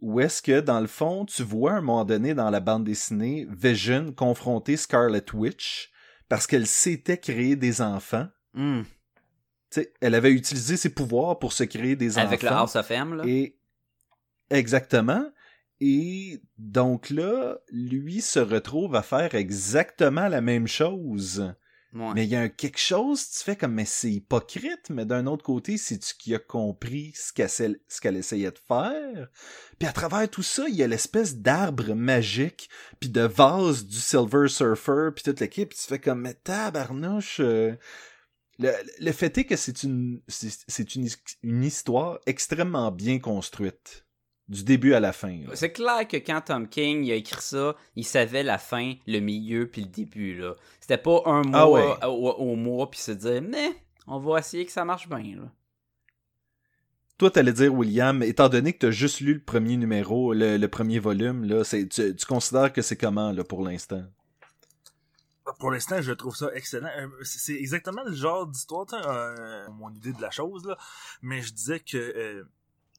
[0.01, 2.83] où est-ce que, dans le fond, tu vois à un moment donné dans la bande
[2.83, 5.91] dessinée Vision confronter Scarlet Witch
[6.27, 8.27] parce qu'elle s'était créé des enfants.
[8.53, 8.81] Hmm.
[10.01, 12.57] Elle avait utilisé ses pouvoirs pour se créer des Avec le enfants.
[12.61, 13.23] House of M, là.
[13.27, 13.59] Et
[14.49, 15.23] exactement.
[15.83, 21.55] Et donc là, lui se retrouve à faire exactement la même chose.
[21.93, 22.13] Ouais.
[22.13, 25.25] Mais il y a un quelque chose, tu fais comme, mais c'est hypocrite, mais d'un
[25.25, 29.27] autre côté, c'est-tu qui a compris ce qu'elle, essa- ce qu'elle essayait de faire?
[29.79, 32.69] Puis à travers tout ça, il y a l'espèce d'arbre magique,
[33.01, 37.39] puis de vase du Silver Surfer, puis toute l'équipe, tu fais comme, mais tabarnouche...
[37.41, 37.75] euh,
[38.59, 41.09] Le, le fait est que c'est une, c'est, c'est une,
[41.41, 44.05] une histoire extrêmement bien construite.
[44.51, 45.29] Du début à la fin.
[45.47, 45.51] là.
[45.55, 49.19] C'est clair que quand Tom King il a écrit ça, il savait la fin, le
[49.19, 50.55] milieu puis le début là.
[50.81, 52.05] C'était pas un mois Ah ouais.
[52.05, 53.71] au, au mois puis se dire mais
[54.07, 55.49] on va essayer que ça marche bien là.
[57.17, 60.67] Toi, t'allais dire, William, étant donné que t'as juste lu le premier numéro, le, le
[60.67, 64.03] premier volume, là, c'est, tu, tu considères que c'est comment, là, pour l'instant?
[65.59, 66.89] Pour l'instant, je trouve ça excellent.
[66.97, 70.77] Euh, C'est exactement le genre d'histoire, euh, mon idée de la chose, là.
[71.21, 71.97] Mais je disais que...
[71.97, 72.43] euh,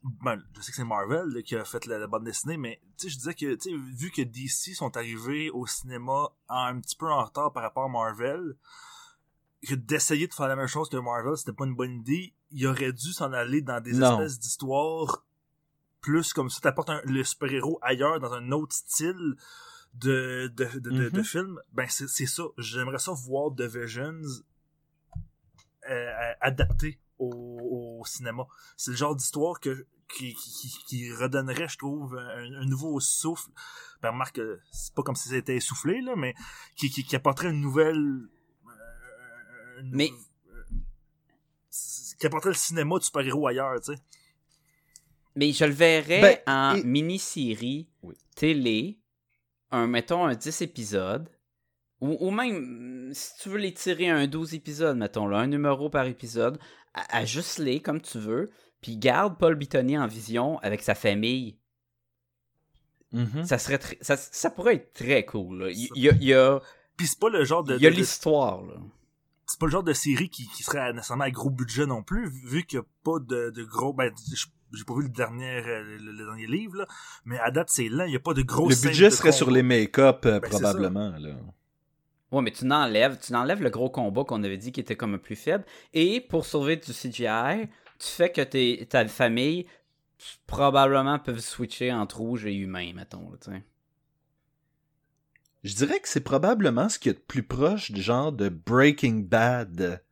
[0.05, 2.81] ben, je sais que c'est Marvel là, qui a fait la, la bande dessinée, mais
[3.01, 3.57] je disais que,
[3.95, 7.89] vu que DC sont arrivés au cinéma un petit peu en retard par rapport à
[7.89, 8.57] Marvel,
[9.67, 12.35] que d'essayer de faire la même chose que Marvel, c'était pas une bonne idée.
[12.51, 14.13] Il aurait dû s'en aller dans des Non.
[14.21, 15.25] espèces d'histoires
[16.01, 19.37] plus comme ça, t'apportes le super-héros ailleurs, dans un autre style
[19.95, 21.23] de, de, de, Mhm.
[21.23, 21.61] film.
[21.73, 22.43] Ben, c'est c'est ça.
[22.59, 24.21] J'aimerais ça voir The Visions
[25.89, 28.47] euh, adapté au, au cinéma.
[28.77, 33.49] C'est le genre d'histoire que qui, qui, qui redonnerait, je trouve, un, un nouveau souffle.
[34.03, 36.35] Ben, remarque, que c'est pas comme si c'était essoufflé, là, mais
[36.77, 37.97] qui, qui, qui apporterait une nouvelle...
[37.97, 40.11] euh, une- Mais-
[40.51, 40.63] euh,
[42.19, 44.01] qui apporterait le cinéma de super-héros ailleurs, tu sais.
[45.35, 48.15] Mais je le verrais Ben, en et- mini-série Oui.
[48.37, 49.01] télé,
[49.71, 51.29] un mettons un 10 épisodes
[52.01, 55.89] ou, ou même si tu veux les tirer un 12 épisodes, mettons là, un numéro
[55.89, 56.59] par épisode,
[56.95, 58.51] ajuste-les comme tu veux,
[58.81, 61.57] puis garde Paul Bettany en vision avec sa famille.
[63.13, 63.45] Mhm.
[63.45, 65.65] Ça serait ça, ça pourrait être très cool.
[65.65, 65.71] là.
[65.71, 66.61] Il il y a, il y a,
[66.97, 67.77] Puis c'est pas le genre de...
[67.77, 68.63] il y a de- l'histoire.
[69.47, 72.31] c'est pas le genre de série qui, qui serait nécessairement à gros budget non plus,
[72.47, 73.93] vu qu'il n'y a pas de, de gros...
[73.93, 74.11] Ben,
[74.75, 76.87] j'ai pas vu le dernier, euh, le, le dernier livre, là,
[77.27, 78.05] mais à date, c'est lent.
[78.07, 81.11] Il n'y a pas de gros Le budget serait sur les make-up, euh, Ben, probablement,
[81.19, 81.35] là.
[82.33, 85.15] Ouais, mais tu n'enlèves, tu n'enlèves le gros combat qu'on avait dit qui était comme
[85.15, 85.65] un plus faible.
[85.93, 87.69] Et pour sauver du CGI,
[87.99, 89.67] tu fais que tes, ta famille
[90.47, 93.31] probablement peuvent switcher entre rouge et humain, mettons.
[95.63, 99.27] Je dirais que c'est probablement ce qui est de plus proche du genre de Breaking
[99.29, 100.03] Bad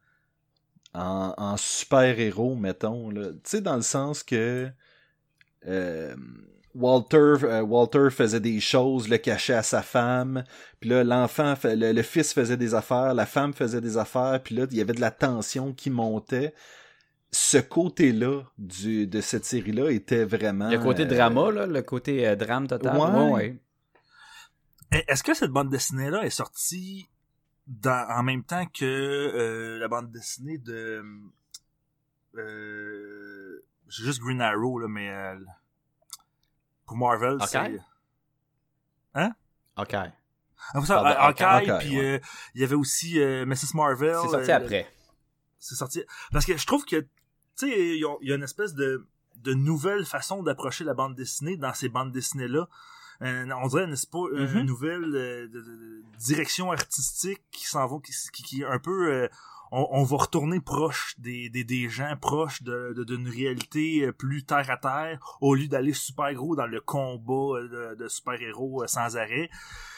[0.92, 3.10] en, super-héros, mettons.
[3.12, 4.70] Tu sais, dans le sens que
[5.66, 6.16] euh,
[6.74, 10.44] Walter, euh, Walter faisait des choses, le cachait à sa femme,
[10.78, 14.54] puis là, l'enfant, le, le fils faisait des affaires, la femme faisait des affaires, puis
[14.54, 16.54] là, il y avait de la tension qui montait.
[17.32, 20.68] Ce côté-là du, de cette série-là était vraiment...
[20.68, 22.96] Le côté euh, drama, là, le côté euh, drame total.
[22.96, 23.06] Ouais.
[23.06, 23.60] Ouais, ouais.
[25.08, 27.08] Est-ce que cette bande dessinée-là est sortie
[27.68, 31.04] dans, en même temps que euh, la bande dessinée de...
[32.36, 35.10] Euh, juste Green Arrow, là, mais...
[36.90, 37.46] pour Marvel, Ok.
[37.48, 37.58] c'est...
[39.76, 39.94] Ok.
[39.94, 40.10] Ah,
[40.76, 42.04] Hawkeye, Hawkeye, puis ouais.
[42.04, 42.18] euh,
[42.54, 43.74] il y avait aussi euh, Mrs.
[43.74, 44.16] Marvel.
[44.22, 44.90] C'est sorti euh, après.
[45.60, 46.02] C'est sorti.
[46.32, 47.06] Parce que je trouve que, tu
[47.56, 51.72] sais, il y, a- une espèce de, de nouvelle façon d'approcher la bande dessinée dans
[51.74, 52.68] ces bandes dessinées-là.
[53.22, 54.62] Euh, on dirait, n'est-ce pas, une Mhm.
[54.62, 58.78] nouvelle euh, de- de- de direction artistique qui s'en va, qui, qui, qui est un
[58.80, 59.28] peu...
[59.72, 64.12] on, on va retourner proche des, des, des gens, proche de, de- d'une réalité euh,
[64.12, 68.08] plus terre à terre, au lieu d'aller super gros dans le combat euh, de, de
[68.08, 69.48] super-héros euh, sans arrêt.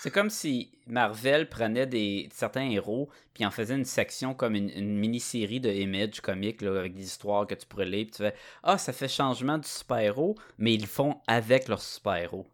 [0.00, 4.68] C'est comme si Marvel prenait des certains héros puis en faisait une section comme une,
[4.70, 8.22] une mini-série de Image comique là, avec des histoires que tu pourrais lire puis tu
[8.24, 12.46] fais ah ça fait changement du super-héros mais ils le font avec leur super-héros.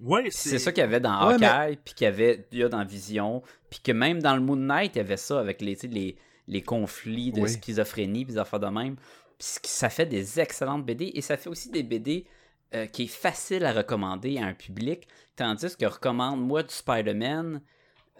[0.00, 2.58] Ouais, C'est ça qu'il y avait dans Ouais, mais- Hawkeye, puis qu'il y avait il
[2.58, 5.38] y a dans Vision, puis que même dans le Moon Knight, il y avait ça
[5.38, 6.16] avec les, les,
[6.48, 7.48] les conflits de Oui.
[7.48, 8.96] schizophrénie, puis des affaires de même.
[9.38, 12.26] Puis ça fait des excellentes BD, et ça fait aussi des BD
[12.74, 17.60] euh, qui est facile à recommander à un public, tandis que recommande moi du Spider-Man,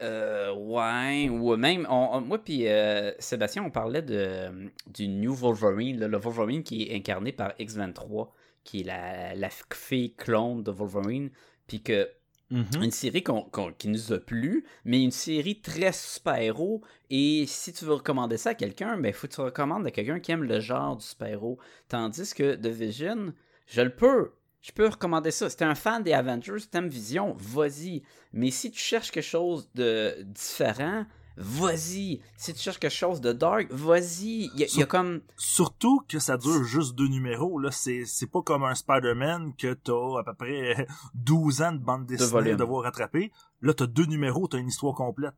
[0.02, 5.32] euh, ouais, ou même, on- on- moi puis euh, Sébastien, on parlait de, du New
[5.34, 8.28] Wolverine, là, le Wolverine qui est incarné par X-23,
[8.64, 11.30] qui est la, la fille clone de Wolverine,
[11.66, 12.08] puis que
[12.52, 12.82] Mhm.
[12.82, 16.82] une série qu'on- qui nous a plu, mais une série très super-héros.
[17.10, 20.20] Et si tu veux recommander ça à quelqu'un, ben faut que tu recommandes à quelqu'un
[20.20, 21.58] qui aime le genre du super-héros.
[21.88, 23.32] Tandis que The Vision,
[23.66, 24.32] je le peux.
[24.60, 25.50] Je peux recommander ça.
[25.50, 28.02] Si t'es un fan des Avengers, t'aimes Vision, vas-y.
[28.32, 31.04] Mais si tu cherches quelque chose de différent,
[31.36, 32.20] vas-y.
[32.36, 34.50] Si tu cherches quelque chose de dark, vas-y.
[34.54, 35.20] Il y, a- il y a comme...
[35.36, 37.70] Surtout que ça dure juste deux numéros, là.
[37.70, 42.06] C'est, c'est pas comme un Spider-Man que t'as à peu près 12 ans de bande
[42.06, 42.54] dessinée volumes.
[42.54, 43.32] à devoir rattraper.
[43.60, 45.34] Là, t'as deux numéros, t'as une histoire complète.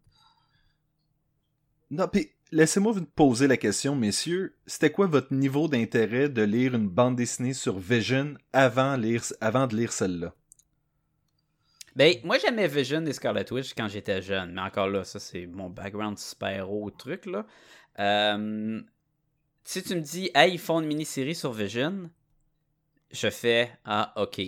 [1.91, 4.57] Non, puis laissez-moi vous poser la question, messieurs.
[4.67, 9.67] C'était quoi votre niveau d'intérêt de lire une bande dessinée sur Vision avant, lire, avant
[9.67, 10.35] de lire celle-là?
[11.97, 15.47] Ben, moi j'aimais Vision et Scarlet Witch quand j'étais jeune, mais encore là, ça c'est
[15.47, 17.47] mon background super-héros truc là.
[18.01, 18.81] Euh,
[19.65, 22.11] si tu me dis, hey, ils font une mini-série sur Vision,
[23.11, 24.41] je fais, ah, ok.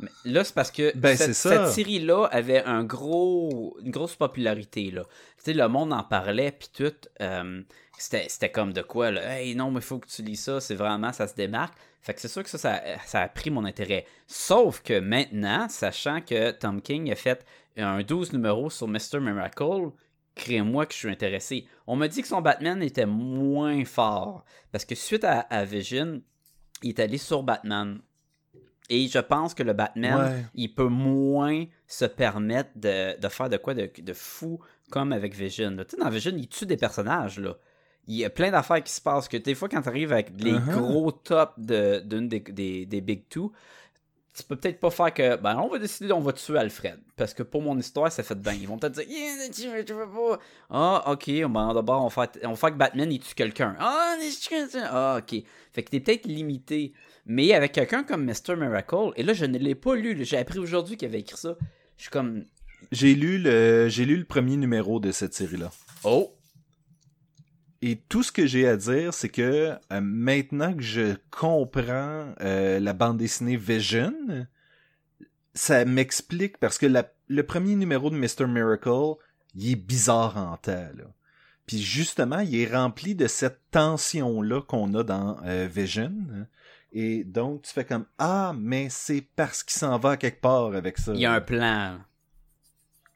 [0.00, 4.90] Mais là, c'est parce que Ben, cette, série-là avait un gros, une grosse popularité.
[4.90, 5.04] Là.
[5.38, 6.92] Tu sais, le monde en parlait, puis tout.
[7.22, 7.62] euh,
[7.96, 9.38] c'était, c'était comme de quoi, là.
[9.38, 11.74] Hey, non, mais il faut que tu lis ça, c'est vraiment, ça se démarque.
[12.06, 14.06] Fait que c'est sûr que ça, ça, ça a pris mon intérêt.
[14.28, 17.44] Sauf que maintenant, sachant que Tom King a fait
[17.76, 19.18] un 12 numéros sur Mr.
[19.20, 19.90] Miracle,
[20.36, 21.66] crée-moi que je suis intéressé.
[21.88, 24.44] On m'a dit que son Batman était moins fort.
[24.70, 26.22] Parce que suite à, à Vision,
[26.84, 27.98] il est allé sur Batman.
[28.88, 30.44] Et je pense que le Batman, Ouais.
[30.54, 34.60] il peut moins se permettre de, de faire de quoi de, de fou
[34.92, 35.70] comme avec Vision.
[35.72, 35.84] là.
[35.84, 37.40] Tu sais, dans Vision, il tue des personnages.
[37.40, 37.56] là.
[38.08, 40.30] Il y a plein d'affaires qui se passent que des fois, quand tu arrives avec
[40.38, 40.78] les Uh-huh.
[40.78, 43.52] gros tops de- d'une des, des, des Big Two,
[44.32, 46.98] tu peux peut-être pas faire que, ben, on va décider, on va tuer Alfred.
[47.16, 48.52] Parce que pour mon histoire, ça fait bien.
[48.52, 50.38] Ils vont peut-être dire, Yeah, tu veux, tu veux pas.
[50.68, 53.74] Ah, ok, ben, d'abord, on va faire, on faire que Batman, il tue quelqu'un.
[53.80, 54.14] Ah.
[54.90, 55.42] Ah, ok.
[55.72, 56.92] Fait que t'es peut-être limité.
[57.24, 58.56] Mais avec quelqu'un comme Mr.
[58.56, 61.56] Miracle, et là, je ne l'ai pas lu, j'ai appris aujourd'hui qu'il avait écrit ça.
[61.96, 62.44] Je suis comme,
[62.92, 65.70] J'ai lu le j'ai lu le premier numéro de cette série-là.
[66.04, 66.30] oh,
[67.82, 72.80] Et tout ce que j'ai à dire, c'est que euh, maintenant que je comprends euh,
[72.80, 74.14] la bande dessinée Vision,
[75.54, 76.86] ça m'explique parce que
[77.28, 78.46] le premier numéro de Mr.
[78.46, 79.16] Miracle,
[79.54, 80.88] il est bizarre en temps.
[80.96, 81.04] Là.
[81.66, 86.12] Puis justement, il est rempli de cette tension-là qu'on a dans euh, Vision.
[86.92, 90.96] Et donc, tu fais comme Ah, mais c'est parce qu'il s'en va quelque part avec
[90.98, 91.12] ça.
[91.12, 91.98] il y a un plan.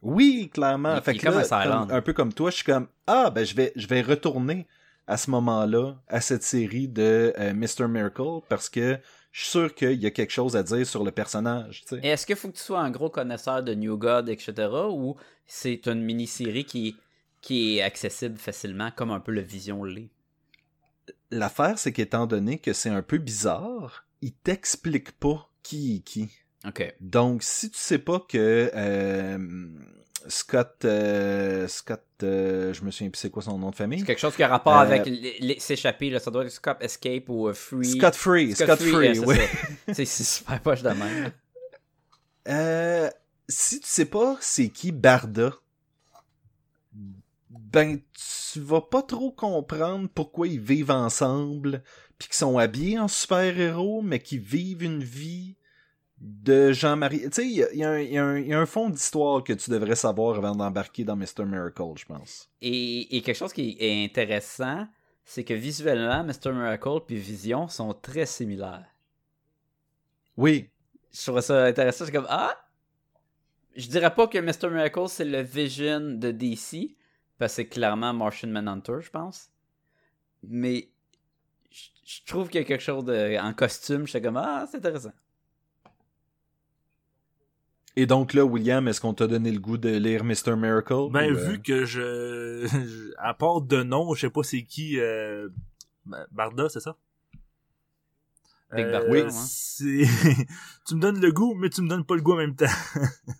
[0.02, 0.96] Oui, clairement.
[0.96, 1.86] Il- fait il est que comme là, un Silent.
[1.86, 4.66] comme- un peu comme toi, je suis comme ah ben je vais je vais retourner
[5.06, 8.98] à ce moment-là à cette série de euh, Mr Miracle parce que
[9.32, 11.84] je suis sûr qu'il y a quelque chose à dire sur le personnage.
[12.02, 15.86] Est-ce qu'il faut que tu sois un gros connaisseur de New God, etc., ou c'est
[15.86, 16.96] une mini-série qui,
[17.40, 20.10] qui est accessible facilement, comme un peu le Vision l'est?
[21.30, 26.28] L'affaire, c'est qu'étant donné que c'est un peu bizarre, il t'explique pas qui est qui.
[27.00, 29.38] Donc, si tu sais pas que euh,
[30.28, 34.00] Scott, euh, Scott, euh, je me souviens plus c'est quoi son nom de famille.
[34.00, 35.08] C'est quelque chose qui a rapport avec
[35.58, 37.86] s'échapper, ça doit être Scott Escape ou Free.
[37.86, 39.48] Scott Free, Scott, Free, ouais,
[39.86, 40.06] c'est oui.
[40.06, 41.32] C'est super poche de même.
[43.48, 45.54] Si tu sais pas c'est qui Barda,
[47.50, 47.98] ben
[48.52, 51.82] tu vas pas trop comprendre pourquoi ils vivent ensemble,
[52.18, 55.56] puis qu'ils sont habillés en super-héros, mais qu'ils vivent une vie
[56.20, 57.22] de Jean-Marie.
[57.22, 60.36] Tu sais, il y a, y un- y a fond d'histoire que tu devrais savoir
[60.36, 61.44] avant d'embarquer dans Mr.
[61.46, 62.50] Miracle, je pense.
[62.60, 64.86] Et, et quelque chose qui est intéressant,
[65.24, 66.52] c'est que visuellement, Mr.
[66.52, 68.86] Miracle puis Vision sont très similaires.
[70.36, 70.68] Oui,
[71.12, 72.04] Je trouvais ça intéressant.
[72.04, 72.56] C'est comme, ah!
[73.76, 74.68] Je dirais pas que Mr.
[74.70, 76.96] Miracle, c'est le Vision de DC,
[77.38, 79.48] parce que c'est clairement Martian Manhunter, je pense.
[80.42, 80.90] Mais
[81.70, 84.06] je je trouve qu'il y a quelque chose de, en costume.
[84.06, 85.12] J'étais comme, ah, c'est intéressant.
[87.96, 90.54] Et donc là, William, est-ce qu'on t'a donné le goût de lire Mr.
[90.56, 91.10] Miracle?
[91.10, 94.98] Ben, ou, euh, vu que je, à part de nom, je sais pas c'est qui,
[95.00, 95.48] euh,
[96.06, 96.96] Ba- Barda, c'est ça?
[98.74, 99.22] Big Euh, Barda, oui.
[99.30, 100.04] c'est-
[100.86, 102.66] tu me donnes le goût, mais tu me donnes pas le goût en même temps.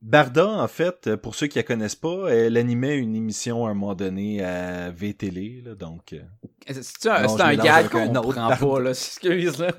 [0.00, 3.74] Barda, en fait, pour ceux qui la connaissent pas, elle animait une émission à un
[3.74, 6.16] moment donné à VTL, là, donc...
[6.68, 8.56] C'est un, Non, un gag qu'on un autre prend Barda.
[8.66, 8.90] pas, là.
[8.90, 9.70] Excuse, là.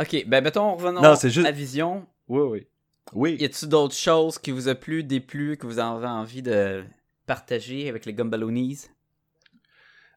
[0.00, 2.06] Ok, ben mettons, revenons Non, c'est juste- à Vision.
[2.28, 2.66] Oui, oui.
[3.12, 3.36] Oui.
[3.38, 6.84] Y a-tu d'autres choses qui vous a plu, déplu, que vous avez envie de
[7.26, 8.86] partager avec les Gumballoonies?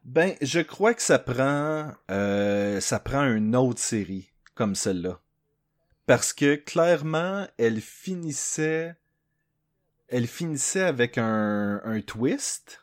[0.04, 5.20] Ben, je crois que ça prend, euh, ça prend une autre série comme celle-là.
[6.06, 8.96] Parce que clairement, elle finissait,
[10.08, 12.80] elle finissait avec un, un twist.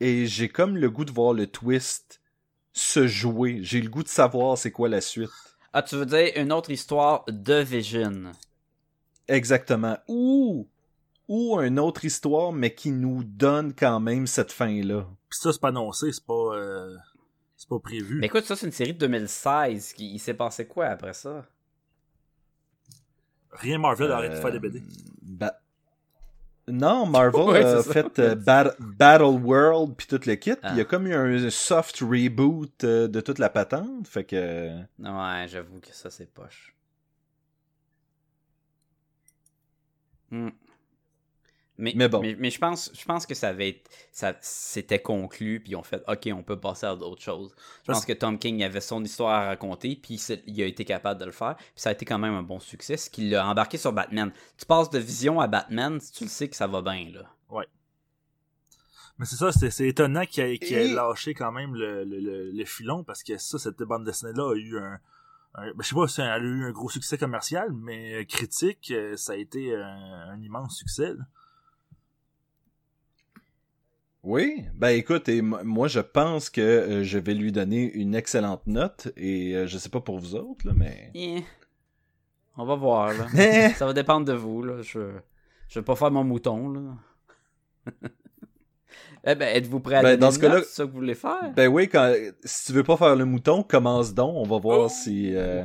[0.00, 2.20] Et j'ai comme le goût de voir le twist
[2.72, 3.60] se jouer.
[3.62, 5.30] J'ai le goût de savoir c'est quoi la suite.
[5.72, 8.32] Ah, tu veux dire une autre histoire de Vision?
[9.28, 9.96] Exactement.
[10.08, 10.68] Ou,
[11.28, 15.06] ou une autre histoire, mais qui nous donne quand même cette fin-là.
[15.28, 16.96] Pis ça, c'est pas annoncé, c'est pas, euh,
[17.56, 18.18] c'est pas prévu.
[18.18, 19.92] Mais écoute, ça, c'est une série de 2016.
[19.92, 21.46] qui- Il s'est passé quoi après ça?
[23.52, 24.82] Rien Marvel arrête de faire des Euh, BD.
[25.22, 25.60] ba-
[26.70, 27.92] Non, Marvel Ouais, a ça.
[27.92, 30.52] fait euh, Bat- Battle World puis tout le kit.
[30.54, 30.82] puis Il y Ah.
[30.82, 34.06] a comme eu un soft reboot euh, de toute la patente.
[34.08, 34.78] Fait que.
[34.98, 36.74] Ouais, j'avoue que ça, c'est poche.
[40.30, 40.48] Hmm.
[41.80, 42.20] Mais, Mais bon.
[42.38, 46.02] Mais, je, pense, je pense que ça avait été- ça c'était conclu, puis ont fait
[46.06, 47.52] OK, on peut passer à d'autres choses.
[47.56, 50.14] Je Parce- pense que Tom King avait son histoire à raconter, puis
[50.46, 52.60] il a été capable de le faire, puis ça a été quand même un bon
[52.60, 54.30] succès, ce qui l'a embarqué sur Batman.
[54.58, 57.22] Tu passes de Vision à Batman, tu le sais que ça va bien, là.
[59.18, 62.20] Mais c'est ça, c'est c'est étonnant qu'il ait, qu'il Et- lâché quand même le, le,
[62.20, 64.98] le, le filon parce que ça, cette bande dessinée-là a eu un.
[65.56, 68.90] un- ben, je sais pas si elle a eu un gros succès commercial, mais critique,
[68.92, 71.08] euh, ça a été un, un immense succès.
[71.12, 71.24] là.
[74.22, 78.66] Oui, ben écoute, et moi je pense que euh, je vais lui donner une excellente
[78.66, 81.42] note et euh, je sais pas pour vous autres là, mais Eh,
[82.58, 83.26] On va voir, là.
[83.76, 84.82] Ça va dépendre de vous, là.
[84.82, 85.10] Je,
[85.68, 86.80] je vais pas faire mon mouton, là.
[89.24, 90.88] eh ben, êtes-vous prêt à Ben, donner dans une ce cas-là- note, c'est ça que
[90.90, 91.52] vous voulez faire?
[91.56, 92.12] ben oui, quand
[92.44, 94.88] si tu veux pas faire le mouton, commence donc, on va voir Oh.
[94.90, 95.62] si euh,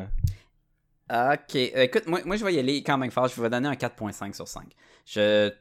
[1.12, 3.28] Ok, euh, écoute, moi, moi je vais y aller quand même fort.
[3.28, 4.64] Je vais donner un 4.5 sur 5.
[5.06, 5.52] Je,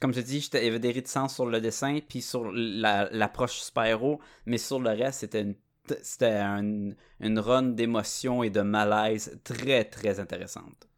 [0.00, 3.60] comme je dis, il y avait des réticences sur le dessin, puis sur la- l'approche
[3.60, 5.54] super-héros, mais sur le reste, c'était une,
[6.02, 10.88] c'était un- une run d'émotion et de malaise très, très intéressante.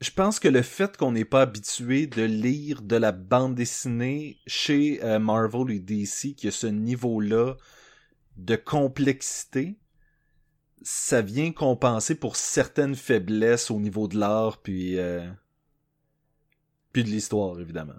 [0.00, 4.40] je pense que le fait qu'on n'est pas habitué de lire de la bande dessinée
[4.48, 7.54] chez euh, Marvel et DC qui a ce niveau-là
[8.36, 9.78] de complexité,
[10.82, 15.24] ça vient compenser pour certaines faiblesses au niveau de l'art puis euh,
[17.00, 17.94] de l'histoire évidemment.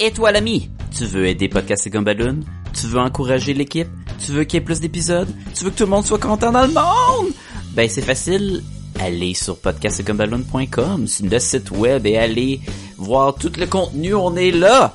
[0.00, 2.40] Et toi, l'ami, tu veux aider Podcast et Gumballoon?
[2.72, 3.88] Tu veux encourager l'équipe?
[4.24, 5.28] Tu veux qu'il y ait plus d'épisodes?
[5.56, 7.32] Tu veux que tout le monde soit content dans le monde?
[7.72, 8.62] Ben, c'est facile.
[9.00, 12.60] Allez sur podcastgumballoon.com, le site web et allez
[12.96, 14.14] voir tout le contenu.
[14.14, 14.94] On est là!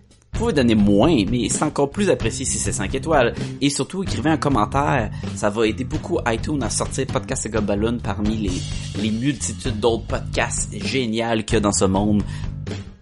[0.33, 3.35] Vous pouvez donner moins, mais c'est encore plus apprécié si c'est 5 étoiles.
[3.59, 5.11] Et surtout, écrivez un commentaire.
[5.35, 10.07] Ça va aider beaucoup iTunes à sortir Podcast et Gobaloon parmi les, les multitudes d'autres
[10.07, 12.23] podcasts géniaux qu'il y a dans ce monde.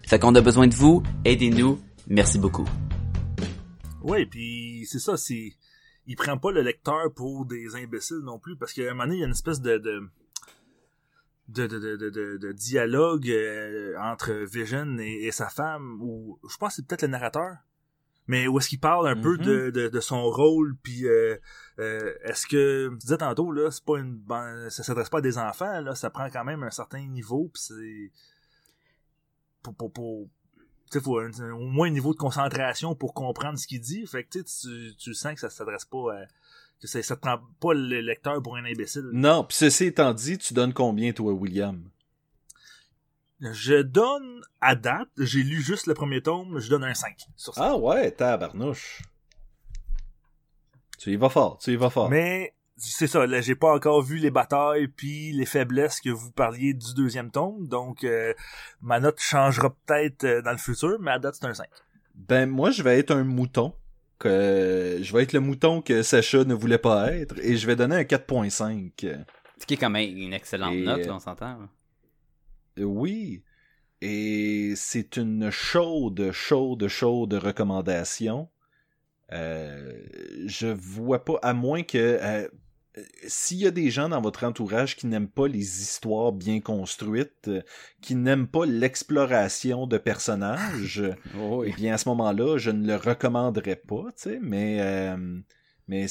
[0.06, 1.02] Fait qu'on a besoin de vous.
[1.24, 1.78] Aidez-nous.
[2.08, 2.66] Merci beaucoup.
[4.02, 5.52] Ouais, puis c'est ça, c'est.
[6.06, 9.16] Il prend pas le lecteur pour des imbéciles non plus, parce qu'à un moment donné,
[9.16, 9.78] il y a une espèce de.
[9.78, 10.02] de
[11.50, 16.86] de, de, dialogue euh, entre Vision et, et sa femme, ou je pense que c'est
[16.86, 17.56] peut-être le narrateur,
[18.26, 19.44] mais où est-ce qu'il parle un peu Mhm.
[19.44, 21.36] de, de, de son rôle, puis euh,
[21.78, 24.22] euh, est-ce que, tu disais tantôt, là, c'est pas une
[24.70, 27.62] ça s'adresse pas à des enfants, là, ça prend quand même un certain niveau, puis
[27.62, 28.12] c'est...
[29.62, 30.28] Pour, pour,
[30.90, 34.06] sais, faut un- un- au moins un niveau de concentration pour comprendre ce qu'il dit.
[34.06, 36.24] Fait que tu, tu sens que ça s'adresse pas à,
[36.86, 39.08] ça, ça te prend pas le lecteur pour un imbécile.
[39.12, 41.82] Non, pis ceci étant dit, tu donnes combien toi William?
[43.40, 47.54] Je donne à date, j'ai lu juste le premier tome, je donne un 5 sur
[47.54, 47.70] ça.
[47.70, 49.02] Ah ouais, tabarnouche.
[50.98, 52.10] Tu y vas fort, tu y vas fort.
[52.10, 56.30] Mais c'est ça, là, j'ai pas encore vu les batailles puis les faiblesses que vous
[56.32, 58.34] parliez du deuxième tome, donc euh,
[58.82, 61.66] ma note changera peut-être euh, dans le futur, mais à date c'est un 5.
[62.14, 63.74] Ben moi je vais être un mouton
[64.20, 67.74] que je vais être le mouton que Sacha ne voulait pas être et je vais
[67.74, 68.92] donner un 4.5.
[69.58, 71.58] Ce qui est quand même une excellente Et, note, euh, là, on s'entend.
[72.78, 73.42] Euh, Oui.
[74.02, 78.48] Et c'est une chaude, chaude, chaude recommandation.
[79.32, 79.92] Euh,
[80.46, 82.48] je vois pas, à moins que euh, euh,
[83.26, 87.48] s'il y a des gens dans votre entourage qui n'aiment pas les histoires bien construites,
[87.48, 87.62] euh,
[88.00, 91.02] qui n'aiment pas l'exploration de personnages,
[91.40, 95.38] Oh, eh bien à ce moment-là, je ne le recommanderais pas, tu sais, mais euh,
[95.90, 96.06] mais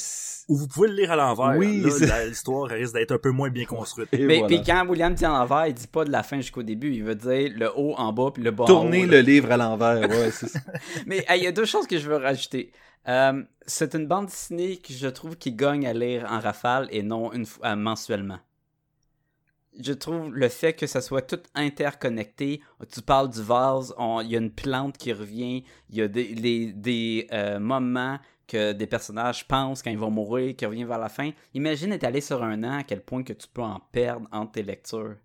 [0.48, 1.56] Ou vous pouvez le lire à l'envers.
[1.58, 1.82] Oui,
[2.28, 4.08] l'histoire risque d'être un peu moins bien construite.
[4.12, 4.46] et Mais voilà.
[4.46, 7.02] puis quand William dit en l'envers, il dit pas de la fin jusqu'au début, il
[7.02, 9.06] veut dire le haut en bas puis le bas en tourner haut.
[9.06, 9.22] le là.
[9.22, 10.60] livre à l'envers, ouais, c'est ça.
[11.06, 12.72] Mais hey, il y a deux choses que je veux rajouter.
[13.08, 17.02] Euh, c'est une bande dessinée que je trouve qui gagne à lire en rafale et
[17.02, 18.38] non une fois, euh, mensuellement.
[19.78, 22.60] je trouve le fait que ça soit tout interconnecté.
[22.92, 26.24] Tu parles du vase, il y a une plante qui revient, il y a des,
[26.34, 28.18] les- des euh, moments
[28.50, 31.30] que des personnages pensent quand ils vont mourir, qui reviennent vers la fin.
[31.54, 34.52] Imagine être allé sur un an, à quel point que tu peux en perdre entre
[34.52, 35.16] tes lectures.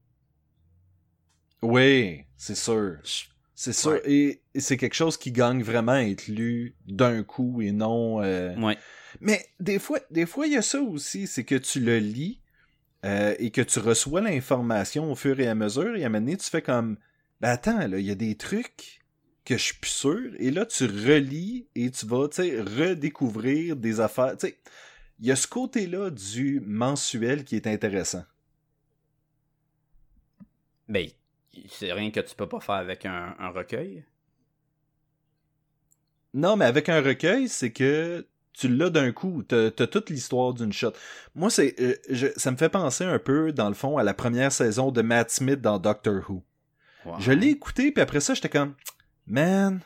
[1.61, 2.97] Oui, c'est sûr.
[3.55, 3.91] C'est sûr.
[3.91, 4.01] Ouais.
[4.05, 8.21] Et, et c'est quelque chose qui gagne vraiment à être lu d'un coup et non.
[8.21, 8.77] euh, Ouais.
[9.21, 12.41] Mais des fois, des fois, il y a ça aussi, c'est que tu le lis
[13.05, 16.25] euh, et que tu reçois l'information au fur et à mesure, et à un moment
[16.25, 16.97] donné, tu fais comme
[17.39, 18.99] Ben attends, là, il y a des trucs
[19.45, 23.75] que je suis plus sûr, et là, tu relis et tu vas, tu sais, redécouvrir
[23.75, 24.35] des affaires.
[24.37, 24.57] Tu sais,
[25.19, 28.25] il y a ce côté-là du mensuel qui est intéressant.
[30.87, 31.07] Ben,
[31.69, 34.03] c'est rien que tu peux pas faire avec un, un recueil.
[36.33, 39.43] Non, mais avec un recueil, c'est que tu l'as d'un coup.
[39.43, 40.91] T'as as toute l'histoire d'une shot.
[41.33, 44.13] Moi, c'est, euh, je- ça me fait penser un peu, dans le fond, à la
[44.13, 46.43] première saison de Matt Smith dans Doctor Who.
[47.19, 48.75] Je l'ai écouté, puis après ça, j'étais comme,
[49.27, 49.81] man,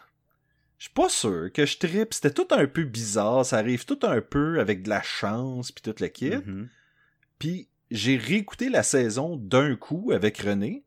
[0.77, 2.13] je suis pas sûr que je trippe.
[2.13, 3.45] C'était tout un peu bizarre.
[3.45, 6.31] Ça arrive tout un peu avec de la chance, puis toute le kit.
[6.37, 6.69] Mhm.
[7.37, 10.83] Puis j'ai réécouté la saison d'un coup avec René.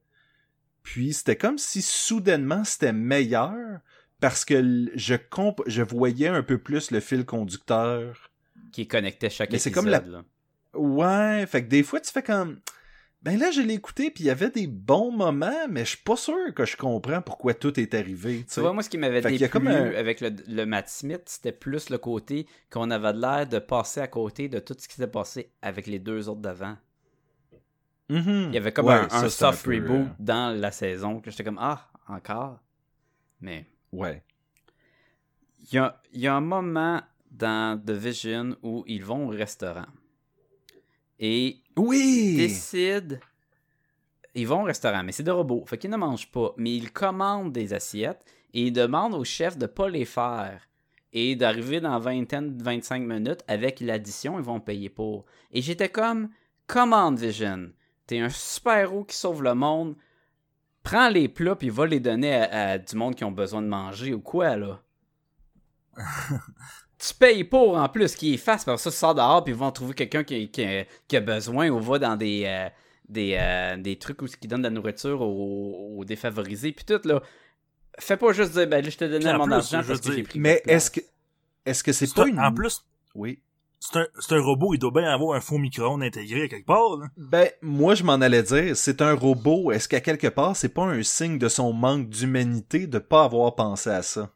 [0.83, 3.81] Puis c'était comme si soudainement c'était meilleur
[4.21, 8.31] parce que je comp je voyais un peu plus le fil conducteur.
[8.73, 9.85] Qui connectait chaque Mais c'est épisode.
[9.85, 10.25] comme la- là.
[10.75, 12.61] Ouais, fait que des fois tu fais comme
[13.23, 16.03] ben là je l'ai écouté puis il y avait des bons moments mais je suis
[16.05, 19.23] pas sûr que je comprends pourquoi tout est arrivé, tu vois, moi, ce qui m'avait
[19.23, 23.59] déplu un- avec le, le Matt Smith, c'était plus le côté qu'on avait l'air de
[23.61, 26.77] passer à côté de tout ce qui s'est passé avec les deux autres d'avant.
[28.09, 28.49] Mhm.
[28.49, 30.55] Il y avait comme Ouais, un, ça, un c'est un soft peu, reboot euh, dans
[30.61, 32.59] la saison que j'étais comme Ah, encore?
[33.41, 34.23] Mais Ouais.
[35.61, 37.01] il y a, il y a un moment
[37.31, 39.87] dans The Vision où ils vont au restaurant.
[41.25, 42.37] Et Oui.
[42.37, 43.17] décident.
[44.35, 45.65] Ils vont au restaurant, mais c'est des robots.
[45.67, 46.53] Fait qu'ils ne mangent pas.
[46.57, 50.69] Mais ils commandent des assiettes et ils demandent au chef de pas les faire.
[51.13, 55.27] Et d'arriver dans vingtaine, 25 minutes avec l'addition, ils vont payer pour.
[55.53, 56.31] Et j'étais comme,
[56.67, 57.71] commande Vision.
[58.07, 59.95] T'es un super-héros qui sauve le monde.
[60.83, 63.69] Prends les plats puis va les donner à, à du monde qui ont besoin de
[63.69, 64.83] manger ou quoi, là.
[67.05, 69.59] tu payes pour en plus qu'ils fassent, parce que ça, tu sors dehors puis ils
[69.59, 70.65] vont trouver quelqu'un qui, qui,
[71.09, 72.69] qui a besoin ou va dans des, euh,
[73.09, 77.01] des, euh, des trucs où qui donnent de la nourriture aux, aux défavorisés puis tout,
[77.05, 77.21] là.
[77.99, 80.13] Fais pas juste dire, ben là, je te donnais mon plus, argent je parce que
[80.13, 81.01] j'ai pris Mais est-ce que
[81.67, 82.83] est-ce que c'est C'est pas un- une En plus,
[83.15, 83.41] Oui.
[83.81, 86.67] c'est un, c'est un robot, il doit bien avoir un faux micro-ondes intégré à quelque
[86.67, 86.97] part.
[86.99, 87.07] Là.
[87.17, 89.73] Ben, moi, je m'en allais dire, c'est un robot.
[89.73, 93.55] Est-ce qu'à quelque part, c'est pas un signe de son manque d'humanité de pas avoir
[93.55, 94.31] pensé à ça?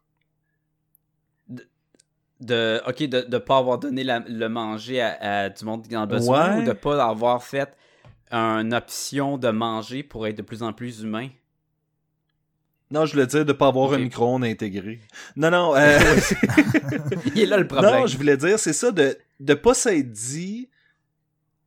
[2.40, 5.96] De ok de de pas avoir donné la- le manger à, à du monde qui
[5.96, 6.62] en a besoin Ouais.
[6.62, 7.76] ou de pas avoir fait
[8.30, 11.28] une option de manger pour être de plus en plus humain?
[12.90, 13.94] Non, je voulais dire de pas avoir Ok.
[13.96, 15.00] un micro-ondes intégré.
[15.34, 15.98] Non, non, euh,
[17.34, 20.12] il est là le problème non, je voulais dire, c'est ça, de, de pas s'être
[20.12, 20.68] dit,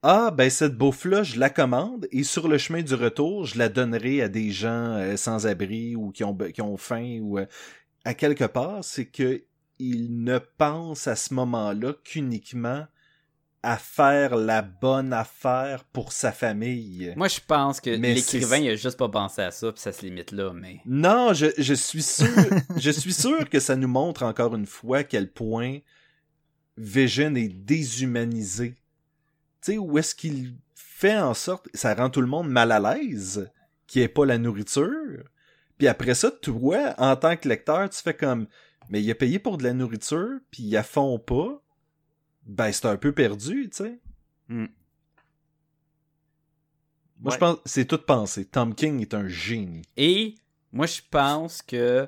[0.02, 3.68] ah, ben, cette bouffe-là, je la commande, et sur le chemin du retour, je la
[3.68, 7.46] donnerai à des gens euh, sans abri ou qui ont, qui ont faim ou, euh,
[8.06, 9.44] à quelque part, c'est que
[9.80, 12.86] il ne pense à ce moment-là qu'uniquement
[13.62, 17.14] à faire la bonne affaire pour sa famille.
[17.18, 20.06] moi je pense que l'écrivain il a juste pas pensé à ça puis ça se
[20.06, 22.28] limite là mais Non, je, je suis sûr,
[22.78, 25.80] je suis sûr que ça nous montre encore une fois à quel point
[26.80, 28.70] Vision est déshumanisé.
[29.62, 32.80] Tu sais, où est-ce qu'il fait en sorte, ça rend tout le monde mal à
[32.80, 33.52] l'aise,
[33.86, 35.26] qu'il n'y ait pas la nourriture.
[35.78, 38.48] Puis après ça, toi, en tant que lecteur, tu fais comme,
[38.90, 41.62] mais il a payé pour de la nourriture, puis il a fond pas.
[42.46, 44.00] Ben, c'est un peu perdu, tu sais.
[44.48, 44.66] Hmm.
[47.20, 47.34] Moi, Ouais.
[47.34, 48.46] je pense, c'est tout pensé.
[48.46, 49.82] Tom King est un génie.
[49.98, 50.36] et
[50.72, 52.08] moi je pense que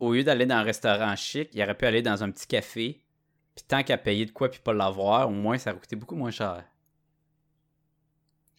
[0.00, 3.00] au lieu d'aller dans un restaurant chic il aurait pu aller dans un petit café
[3.54, 6.16] puis tant qu'à payer de quoi puis pas l'avoir au moins ça aurait coûté beaucoup
[6.16, 6.64] moins cher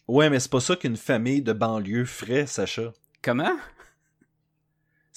[0.07, 2.93] Ouais, mais c'est pas ça qu'une famille de banlieue ferait, Sacha.
[3.21, 3.55] comment?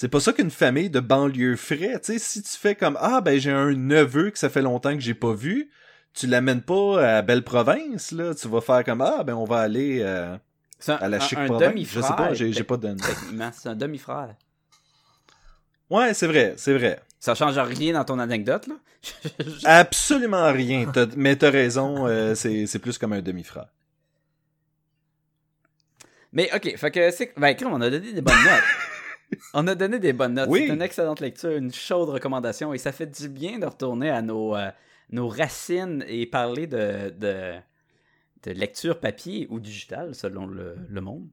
[0.03, 2.01] C'est pas ça qu'une famille de banlieue ferait.
[2.01, 4.95] Tu sais, si tu fais comme Ah, ben j'ai un neveu que ça fait longtemps
[4.95, 5.71] que j'ai pas vu,
[6.13, 8.35] tu l'amènes pas à Belle Province, là.
[8.35, 10.37] Tu vas faire comme Ah, ben on va aller euh,
[10.89, 11.69] un, à la chic un province.
[11.71, 12.97] demi-frère Je sais pas, j'ai pas de.
[12.97, 14.35] techniquement c'est un demi-frère
[15.89, 17.01] Ouais, c'est vrai, c'est vrai.
[17.21, 18.75] Ça change rien dans ton anecdote, là?
[19.65, 20.91] Absolument rien.
[21.17, 23.69] Mais t'as raison, euh, c'est c'est plus comme un demi-frère.
[26.33, 27.33] Mais ok, fait que c'est.
[27.37, 28.65] Ben, on a donné des bonnes notes.
[29.55, 30.49] on a donné des bonnes notes.
[30.51, 30.65] Oui.
[30.67, 34.23] C'est une excellente lecture, une chaude recommandation et ça fait du bien de retourner à
[34.23, 34.71] nos, euh,
[35.11, 37.55] nos racines et parler de, de,
[38.45, 41.27] de lecture papier ou digital, selon le, le monde.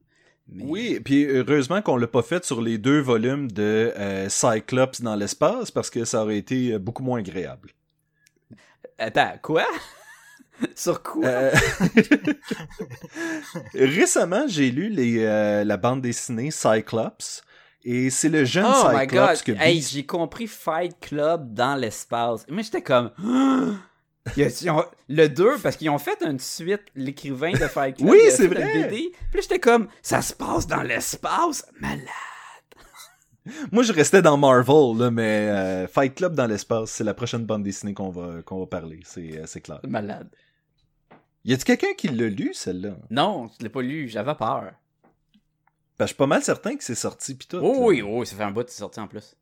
[0.52, 5.00] Mais- Oui, puis heureusement qu'on l'a pas fait sur les deux volumes de euh, Cyclops
[5.00, 7.70] dans l'espace parce que ça aurait été euh, beaucoup moins agréable.
[8.98, 9.64] Attends, quoi?
[10.74, 11.24] Sur quoi?
[11.24, 11.50] Euh,
[13.74, 17.42] Récemment, j'ai lu les, euh, la bande dessinée Cyclops
[17.84, 19.36] et c'est le jeune oh my god!
[19.36, 22.46] Cyclops que Hey, j'ai compris Fight Club dans l'espace.
[22.48, 23.10] Mais j'étais comme.
[25.08, 28.08] Le 2, parce qu'ils ont fait une suite, l'écrivain de Fight Club.
[28.10, 28.88] Oui, c'est vrai.
[28.88, 29.12] BD.
[29.32, 31.66] Puis j'étais comme, ça se passe dans l'espace?
[31.80, 32.04] Malade.
[33.72, 37.44] Moi, je restais dans Marvel, là, mais euh, Fight Club dans l'espace, c'est la prochaine
[37.44, 39.80] bande dessinée qu'on va, qu'on va parler, c'est euh, c'est clair.
[39.88, 40.28] Malade.
[41.44, 42.96] Y a-t-il quelqu'un qui l'a lu, celle-là?
[43.08, 44.72] Non, je l'ai pas lu, j'avais peur.
[46.00, 47.58] Ben, je suis pas mal certain que c'est sorti pis tout.
[47.58, 49.36] Oh oui, oh, ça fait un bout de sorti en plus.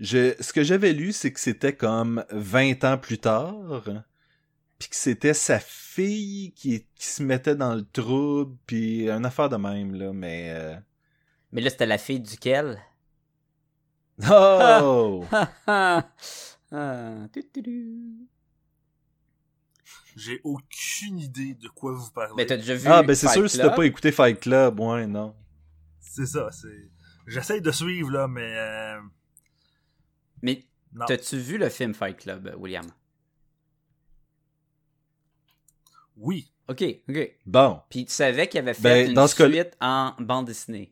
[0.00, 3.84] Je, ce que j'avais lu, c'est que c'était comme 20 ans plus tard,
[4.80, 9.48] puis que c'était sa fille qui, qui se mettait dans le trouble, puis une affaire
[9.48, 10.46] de même, là, mais...
[10.48, 10.74] euh,
[11.52, 12.80] Mais là, c'était la fille duquel?
[14.28, 15.24] Oh!
[20.16, 22.34] J'ai aucune idée de quoi vous parlez.
[22.36, 25.06] Mais t'as déjà vu ah, ben c'est sûr, si t'as pas écouté Fight Club, ouais,
[25.06, 25.34] non.
[26.00, 26.90] C'est ça, c'est...
[27.26, 28.54] J'essaye de suivre, là, mais...
[28.56, 29.00] euh,
[30.42, 30.64] Mais
[31.06, 32.86] t'as-tu vu le film Fight Club, William?
[36.16, 36.50] Oui.
[36.68, 37.36] Ok, ok.
[37.44, 37.80] Bon.
[37.90, 40.90] Puis tu savais qu'il avait fait Ben, une dans ce cas- suite en bande dessinée.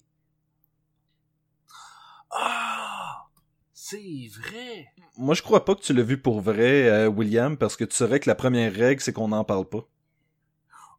[2.31, 2.82] Ah!
[3.93, 4.87] C'est vrai!
[5.19, 7.95] Moi, je crois pas que tu l'as vu pour vrai, euh, William, parce que tu
[7.95, 9.87] saurais que la première règle, c'est qu'on n'en parle pas.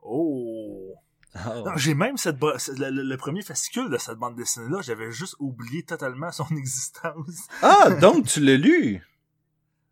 [0.03, 0.93] Oh!
[1.35, 5.35] Non, j'ai même cette le, le- le premier fascicule de cette bande dessinée-là, j'avais juste
[5.39, 7.47] oublié totalement son existence.
[7.63, 9.01] Ah, donc tu l'as lu!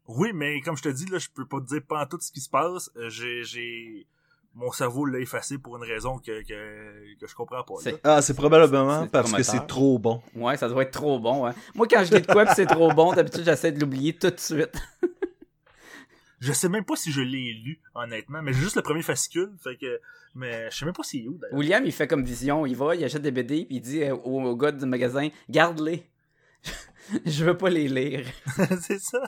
[0.08, 2.32] Oui, mais comme je te dis, là, je peux pas te dire pas tout ce
[2.32, 2.92] qui se passe.
[2.98, 4.06] Euh, j'ai,
[4.54, 7.76] mon cerveau l'a effacé pour une raison que, que, que je comprends pas.
[7.90, 7.98] là.
[8.04, 10.22] Ah, c'est probablement C'est parce que c'est trop bon.
[10.36, 11.46] Ouais, ça doit être trop bon.
[11.48, 11.54] Hein.
[11.76, 14.30] Moi, quand je dis de quoi pis c'est trop bon, d'habitude, j'essaie de l'oublier tout
[14.30, 14.74] de suite.
[16.40, 19.52] Je sais même pas si je l'ai lu, honnêtement, mais j'ai juste le premier fascicule,
[19.64, 20.02] fait que,
[20.34, 21.56] mais je sais même pas c'est où, d'ailleurs.
[21.56, 22.66] William, il fait comme vision.
[22.66, 25.30] Il va, il achète des BD, puis il dit euh, au, au gars du magasin
[25.52, 26.04] Garde-les.
[27.26, 28.26] je veux pas les lire.
[28.82, 29.20] c'est ça.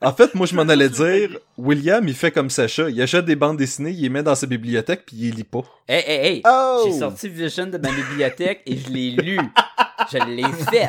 [0.00, 2.88] En fait, moi, je m'en allais dire, William, il fait comme Sacha.
[2.90, 5.64] Il achète des bandes dessinées, il les met dans sa bibliothèque, puis il lit pas.
[5.86, 6.42] Hey, hey, hey!
[6.46, 6.84] Oh!
[6.86, 9.38] J'ai sorti Vision de ma bibliothèque et je l'ai lu.
[10.12, 10.88] Je l'ai fait.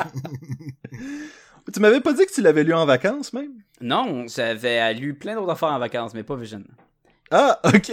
[1.74, 3.54] Tu m'avais pas dit que tu l'avais lu en vacances, même?
[3.82, 6.64] Non, j'avais lu plein d'autres affaires en vacances, mais pas Vision.
[7.32, 7.92] Ah, ok.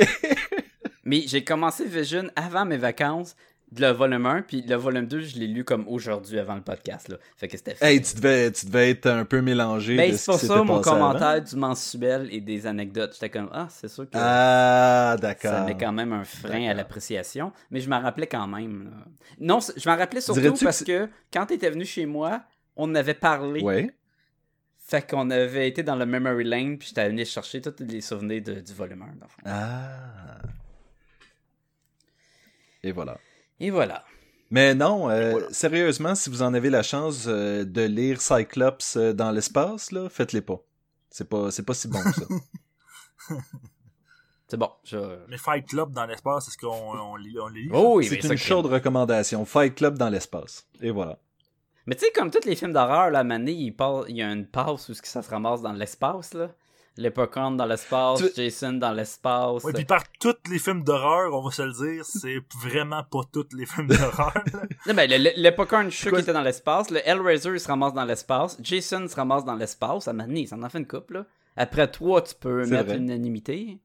[1.04, 3.34] Mais j'ai commencé Vision avant mes vacances,
[3.78, 7.08] le volume 1, puis le volume 2, je l'ai lu comme aujourd'hui avant le podcast.
[7.08, 7.16] Là.
[7.36, 10.30] Fait que c'était hey, tu devais, tu devais être un peu mélangé Ben, c'est ce
[10.30, 10.80] pour ça mon avant.
[10.82, 13.14] commentaire du mensuel et des anecdotes.
[13.14, 15.50] J'étais comme, ah, c'est sûr que Ah, d'accord.
[15.50, 18.84] ça met quand même un frein à l'appréciation, mais je m'en rappelais quand même.
[18.84, 18.90] là.
[19.40, 22.42] Non, je m'en rappelais surtout que parce que quand t'étais venu chez moi,
[22.76, 23.62] on avait parlé.
[23.62, 23.90] Ouais.
[24.78, 28.40] Fait qu'on avait été dans le memory lane, puis j'étais venu chercher tous les souvenirs
[28.44, 29.06] de- du volume 1.
[29.06, 29.42] dans le fond.
[29.44, 30.38] Ah.
[32.84, 33.18] Et voilà.
[33.60, 34.04] Et voilà.
[34.50, 39.12] Mais non, euh, sérieusement, si vous en avez la chance euh, de lire Cyclops euh,
[39.12, 40.60] dans l'espace, là, faites-les pas.
[41.10, 42.26] C'est pas, c'est pas si bon que ça.
[44.48, 44.70] C'est bon.
[44.84, 44.96] Je...
[45.28, 47.70] Mais Fight Club dans l'espace, est-ce qu'on on, lit- on les lit?
[47.72, 49.44] Oh oui, c'est une chaude recommandation.
[49.44, 50.68] Fight Club dans l'espace.
[50.80, 51.18] Et voilà.
[51.86, 54.30] Mais tu sais, comme tous les films d'horreur, la manée, il, part- il y a
[54.30, 56.50] une passe où ce que ça se ramasse dans l'espace, là.
[56.98, 59.62] Leprechaun dans l'espace, Tu- Jason dans l'espace.
[59.64, 63.20] Oui, puis par tous les films d'horreur, on va se le dire, c'est vraiment pas
[63.30, 64.32] tous les films d'horreur.
[64.86, 66.90] Non, ben, le, le, Leprechaun, je suis sûr quoi- qu'il était dans l'espace.
[66.90, 68.56] Le Hellraiser, il se ramasse dans l'espace.
[68.62, 70.08] Jason se ramasse dans l'espace.
[70.08, 71.26] À Manny, ça en fait une couple, là.
[71.56, 72.98] Après toi, tu peux mettre vrai.
[72.98, 73.78] l'unanimité.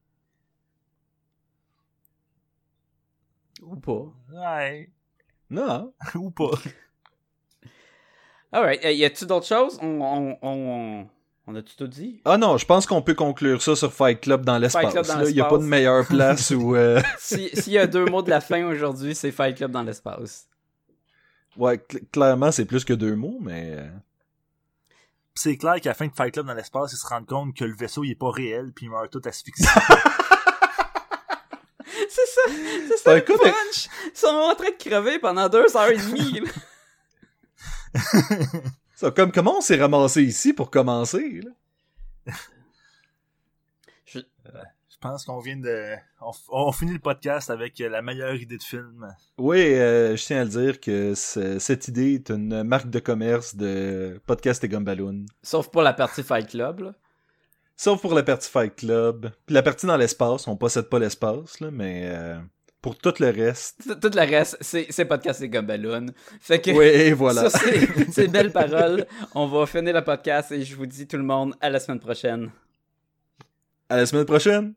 [3.62, 4.04] Ou pas.
[4.32, 4.90] ouais.
[5.50, 5.92] Non.
[6.14, 6.50] Ou pas.
[8.50, 9.78] Alright, euh, y a-tu d'autres choses?
[9.82, 11.08] On, on, on,
[11.46, 12.20] on a-tu tout dit?
[12.24, 14.94] Ah non, je pense qu'on peut conclure ça sur Fight Club dans l'espace.
[15.28, 16.74] Il y a pas de meilleure place où...
[16.76, 19.82] euh, Si- S'il y a deux mots de la fin aujourd'hui, c'est Fight Club dans
[19.82, 20.46] l'espace.
[21.56, 23.72] Ouais, cl- clairement, c'est plus que deux mots, mais...
[23.76, 23.88] euh,
[25.34, 27.54] Puis c'est clair qu'à la fin de Fight Club dans l'espace, ils se rendent compte
[27.56, 29.66] que le vaisseau il est pas réel, puis ils meurent tout asphyxiés.
[32.08, 32.40] C'est ça!
[32.88, 33.88] C'est ça un le punch!
[34.14, 36.40] Ils sont en train de crever pendant deux heures et demie.
[39.02, 42.32] Ça, comme comment on s'est ramassé ici pour commencer, là?
[44.14, 45.96] Je pense qu'on vient de...
[46.20, 49.12] On, f- on finit le podcast avec euh, la meilleure idée de film.
[49.38, 53.00] Oui, euh, je tiens à le dire que ce- cette idée est une marque de
[53.00, 55.26] commerce de podcast et Gumballoon.
[55.42, 56.94] Sauf pour la partie Fight Club, là.
[57.76, 59.32] Sauf pour la partie Fight Club.
[59.46, 62.38] Puis la partie dans l'espace, on possède pas l'espace, là, mais euh,
[62.82, 64.00] pour tout le reste.
[64.00, 66.06] Tout le reste, c'est podcast et Gobelloon.
[66.40, 66.72] Fait que.
[66.72, 67.48] Oui, voilà.
[67.48, 67.60] Ça,
[68.10, 69.06] c'est belles paroles.
[69.34, 72.00] On va finir le podcast et je vous dis tout le monde à la semaine
[72.00, 72.50] prochaine.
[73.88, 74.74] À la semaine prochaine.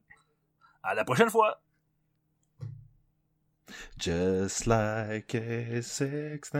[0.83, 1.59] À la prochaine fois.
[3.97, 6.51] Just like a six